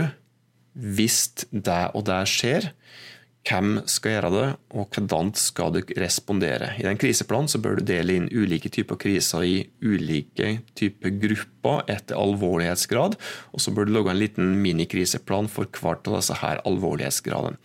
hvis 0.79 1.21
det 1.51 1.83
og 1.97 2.05
det 2.07 2.23
skjer. 2.29 2.73
hvem 3.49 3.79
skal 3.89 4.11
gjøre 4.11 4.29
det, 4.33 4.47
og 4.75 4.93
hvordan 4.93 5.31
skal 5.39 5.71
du 5.73 5.79
respondere. 5.97 6.73
I 6.77 6.83
den 6.85 6.99
kriseplanen 6.99 7.47
så 7.49 7.57
bør 7.57 7.79
du 7.79 7.85
dele 7.87 8.17
inn 8.19 8.27
ulike 8.29 8.69
typer 8.69 8.99
kriser 8.99 9.45
i 9.47 9.55
ulike 9.81 10.59
typer 10.77 11.15
grupper 11.23 11.87
etter 11.89 12.19
alvorlighetsgrad, 12.19 13.15
og 13.53 13.63
så 13.63 13.73
bør 13.73 13.87
du 13.87 13.95
lage 13.95 14.11
en 14.11 14.19
liten 14.19 14.51
minikriseplan 14.61 15.49
for 15.49 15.71
hvert 15.71 16.05
av 16.11 16.19
disse 16.19 16.37
her 16.43 16.61
alvorlighetsgradene. 16.67 17.57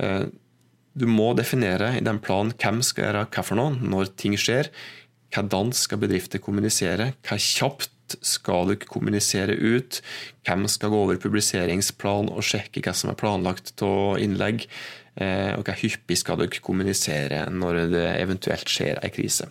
Eh, 0.00 0.24
du 0.94 1.06
må 1.10 1.32
definere 1.34 1.94
i 1.98 2.02
den 2.02 2.20
planen 2.22 2.54
hvem 2.58 2.82
skal 2.82 3.08
gjøre 3.08 3.26
hva 3.28 3.46
for 3.46 3.60
noe 3.60 3.78
når 3.78 4.14
ting 4.18 4.36
skjer. 4.40 4.72
Hvordan 5.34 5.72
skal 5.74 6.00
bedrifter 6.02 6.42
kommunisere? 6.42 7.12
Hva 7.26 7.38
kjapt 7.38 7.93
skal 8.20 8.70
dere 8.70 8.88
kommunisere 8.88 9.56
ut? 9.56 10.00
Hvem 10.46 10.66
skal 10.70 10.92
gå 10.92 11.02
over 11.06 11.20
publiseringsplan 11.22 12.30
og 12.32 12.44
sjekke 12.46 12.82
hva 12.84 12.94
som 12.96 13.12
er 13.12 13.18
planlagt 13.20 13.74
av 13.84 14.20
innlegg? 14.22 14.66
Eh, 15.14 15.52
og 15.54 15.62
hva 15.66 15.76
hyppig 15.78 16.18
skal 16.18 16.40
dere 16.42 16.62
kommunisere 16.64 17.44
når 17.54 17.84
det 17.92 18.08
eventuelt 18.18 18.70
skjer 18.70 19.00
en 19.00 19.14
krise? 19.14 19.50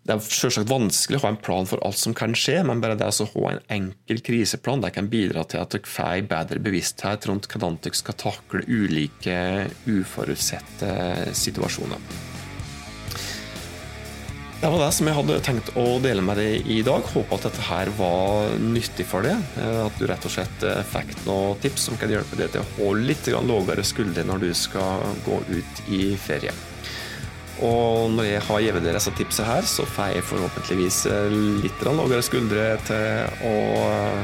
Det 0.00 0.16
er 0.16 0.24
selvsagt 0.24 0.70
vanskelig 0.70 1.18
å 1.20 1.22
ha 1.26 1.30
en 1.34 1.42
plan 1.44 1.68
for 1.68 1.82
alt 1.86 1.98
som 2.00 2.14
kan 2.16 2.32
skje, 2.34 2.56
men 2.66 2.80
bare 2.82 2.96
det 2.98 3.10
å 3.12 3.28
ha 3.34 3.52
en 3.52 3.60
enkel 3.76 4.22
kriseplan 4.24 4.80
det 4.82 4.94
kan 4.96 5.10
bidra 5.12 5.44
til 5.44 5.60
at 5.60 5.74
dere 5.74 5.92
får 5.92 6.24
bedre 6.30 6.62
bevissthet 6.64 7.28
rundt 7.28 7.46
hvordan 7.52 7.76
dere 7.84 8.00
skal 8.00 8.16
takle 8.18 8.64
ulike 8.66 9.36
uforutsette 9.86 11.34
situasjoner. 11.36 12.39
Det 14.60 14.68
var 14.68 14.82
det 14.82 14.90
som 14.92 15.08
jeg 15.08 15.16
hadde 15.16 15.36
tenkt 15.40 15.68
å 15.80 15.82
dele 16.04 16.20
med 16.20 16.36
deg 16.36 16.66
i 16.68 16.82
dag. 16.84 17.00
Håper 17.14 17.38
at 17.38 17.46
dette 17.46 17.62
her 17.64 17.88
var 17.96 18.50
nyttig 18.60 19.06
for 19.08 19.24
deg. 19.24 19.40
Eh, 19.56 19.78
at 19.86 19.96
du 19.96 20.04
rett 20.04 20.26
og 20.28 20.34
slett 20.34 20.66
eh, 20.68 20.82
fikk 20.84 21.14
noen 21.24 21.56
tips 21.62 21.86
som 21.88 21.96
kan 21.96 22.12
hjelpe 22.12 22.36
deg 22.36 22.52
til 22.52 22.60
å 22.60 22.66
holde 22.74 23.06
litt 23.08 23.30
lavere 23.32 23.86
skuldre 23.88 24.26
når 24.28 24.44
du 24.44 24.50
skal 24.52 25.06
gå 25.24 25.40
ut 25.48 25.82
i 25.88 26.02
ferie. 26.20 26.52
Og 27.64 28.12
når 28.12 28.28
jeg 28.28 28.44
har 28.50 28.62
gitt 28.66 28.82
dere 28.84 28.98
disse 29.00 29.16
tipsene 29.16 29.48
her, 29.48 29.64
så 29.64 29.88
får 29.96 30.12
jeg 30.18 30.28
forhåpentligvis 30.28 31.02
eh, 31.08 31.40
litt 31.64 31.88
lavere 31.88 32.22
skuldre 32.28 32.70
til 32.84 33.48
å 33.48 33.56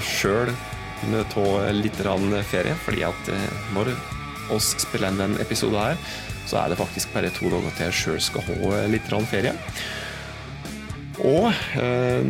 sjøl 0.05 0.53
kunne 1.01 1.27
ta 1.33 1.51
litt 1.81 2.07
ferie. 2.53 2.77
Fordi 2.85 3.09
at 3.09 3.37
når 3.72 3.94
oss 4.53 4.75
spiller 4.85 5.14
inn 5.14 5.25
denne 5.25 5.40
episoden 5.40 5.81
her, 5.81 6.16
så 6.44 6.61
er 6.61 6.68
det 6.68 6.85
faktisk 6.85 7.16
bare 7.16 7.33
to 7.33 7.49
dager 7.49 7.72
til 7.72 7.88
jeg 7.88 8.03
sjøl 8.05 8.27
skal 8.29 8.53
ha 8.53 8.88
litt 8.92 9.16
ferie. 9.33 9.57
Og 11.24 11.48
eh, 11.81 12.26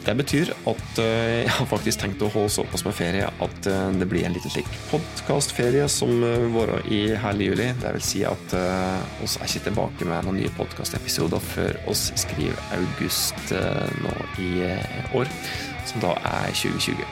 det 0.00 0.14
betyr 0.16 0.52
at 0.70 1.00
eh, 1.02 1.42
jeg 1.44 1.52
har 1.58 1.68
faktisk 1.68 2.00
tenkt 2.00 2.22
å 2.24 2.30
holde 2.32 2.52
såpass 2.54 2.84
med 2.86 2.96
ferie 2.96 3.26
at 3.28 3.68
eh, 3.68 3.90
det 4.00 4.08
blir 4.08 4.24
en 4.24 4.36
liten 4.36 4.52
slik 4.52 4.70
podkastferie 4.88 5.84
som 5.92 6.24
varer 6.54 6.86
i 6.88 7.02
hele 7.20 7.50
juli. 7.50 7.68
Det 7.82 7.92
vil 7.98 8.06
si 8.06 8.24
at 8.28 8.56
oss 9.24 9.36
er 9.36 9.50
ikke 9.50 9.66
tilbake 9.68 10.08
med 10.08 10.24
noen 10.24 10.40
nye 10.40 10.54
podkastepisoder 10.56 11.44
før 11.52 11.76
oss 11.92 12.08
skriver 12.20 12.56
august 12.78 13.52
nå 14.00 14.16
i 14.40 14.50
år, 15.16 15.30
som 15.90 16.02
da 16.06 16.16
er 16.32 16.56
2020. 16.56 17.04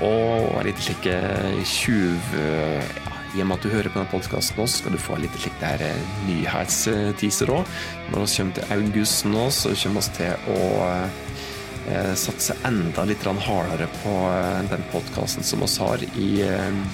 Og 0.00 0.56
en 0.56 0.66
liten 0.66 0.86
slik 0.86 1.06
20 1.76 3.09
i 3.34 3.42
og 3.42 3.48
med 3.48 3.58
at 3.58 3.64
du 3.64 3.70
hører 3.70 3.90
på 3.90 4.00
denne 4.00 4.10
podkasten 4.10 4.58
nå, 4.58 4.66
skal 4.70 4.94
du 4.94 5.00
få 5.00 5.18
litt 5.20 5.34
slik 5.38 5.56
der 5.60 5.82
eh, 5.86 6.14
nyhetsteaser 6.26 7.52
òg. 7.54 7.74
Når 8.10 8.24
vi 8.24 8.30
kommer 8.36 8.56
til 8.56 8.72
august 8.76 9.26
nå, 9.28 9.44
så 9.54 9.74
kommer 9.82 10.06
vi 10.06 10.14
til 10.18 10.54
å 10.54 10.62
eh, 11.90 12.14
satse 12.18 12.56
enda 12.66 13.06
litt 13.08 13.26
hardere 13.46 13.90
på 14.00 14.16
eh, 14.32 14.62
den 14.72 14.82
podkasten 14.94 15.46
som 15.46 15.62
vi 15.62 15.70
har 15.84 16.06
i 16.16 16.30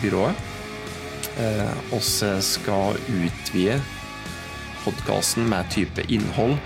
byrået. 0.02 0.52
Vi 1.36 2.00
skal 2.40 2.96
utvide 3.12 3.80
podkasten 4.84 5.48
med 5.50 5.72
type 5.72 6.04
innhold. 6.08 6.56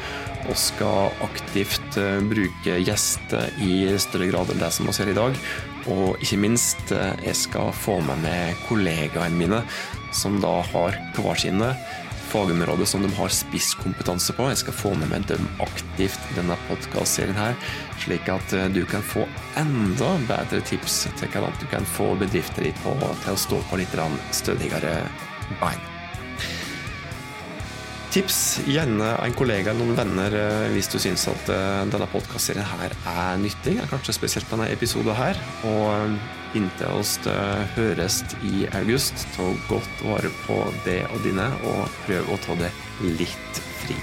Og 0.48 0.56
skal 0.56 1.12
aktivt 1.22 1.98
bruke 2.30 2.78
gjester 2.80 3.50
i 3.60 3.92
større 4.00 4.30
grad 4.30 4.50
enn 4.50 4.62
det 4.62 4.70
som 4.72 4.88
vi 4.88 4.94
ser 4.96 5.10
i 5.12 5.14
dag. 5.14 5.36
Og 5.88 6.20
ikke 6.20 6.40
minst, 6.42 6.92
eh, 6.92 7.16
jeg 7.24 7.36
skal 7.36 7.72
få 7.72 8.00
med 8.04 8.20
meg 8.24 8.56
kollegaene 8.68 9.36
mine, 9.36 9.62
som 10.12 10.40
da 10.40 10.60
har 10.72 10.96
hver 11.16 11.38
sine 11.38 11.74
fagområder 12.30 12.86
som 12.86 13.02
de 13.02 13.10
har 13.14 13.28
spisskompetanse 13.28 14.32
på. 14.32 14.48
Jeg 14.50 14.62
skal 14.62 14.76
få 14.76 14.94
med 14.94 15.10
meg 15.10 15.26
dem 15.30 15.48
aktivt 15.62 16.20
i 16.30 16.36
denne 16.38 16.58
podkastserien 16.68 17.38
her, 17.38 17.56
slik 18.04 18.28
at 18.30 18.54
eh, 18.56 18.68
du 18.74 18.84
kan 18.90 19.02
få 19.02 19.26
enda 19.60 20.12
bedre 20.28 20.62
tips 20.66 21.06
til 21.18 21.32
hvordan 21.32 21.56
du 21.62 21.66
kan 21.72 21.88
få 21.96 22.12
bedriften 22.20 22.70
på 22.84 22.98
til 23.24 23.32
å 23.34 23.40
stå 23.46 23.64
på 23.70 23.80
litt 23.80 23.96
stødigere 24.36 25.00
bein. 25.62 25.99
Tips 28.10 28.58
gjerne 28.66 29.12
en 29.22 29.34
kollega 29.38 29.70
eller 29.70 29.86
noen 29.86 29.94
venner 29.94 30.34
eh, 30.34 30.64
hvis 30.74 30.88
du 30.90 30.96
syns 30.98 31.28
at 31.30 31.50
eh, 31.54 31.84
denne 31.92 32.08
podkastserien 32.10 32.66
her 32.66 32.96
er 33.06 33.38
nyttig. 33.38 33.76
Kanskje 33.92 34.16
spesielt 34.16 34.50
denne 34.50 34.66
episoden 34.74 35.14
her. 35.14 35.38
Og 35.70 35.86
eh, 35.94 36.16
inntil 36.58 36.90
oss 36.98 37.20
høres 37.76 38.24
i 38.42 38.66
august, 38.80 39.28
ta 39.36 39.46
godt 39.70 40.02
vare 40.02 40.34
på 40.42 40.58
det 40.82 41.04
og 41.12 41.22
dine, 41.22 41.46
og 41.70 42.00
prøv 42.08 42.34
å 42.34 42.40
ta 42.42 42.58
det 42.58 42.72
litt 43.14 43.62
fri. 43.84 43.94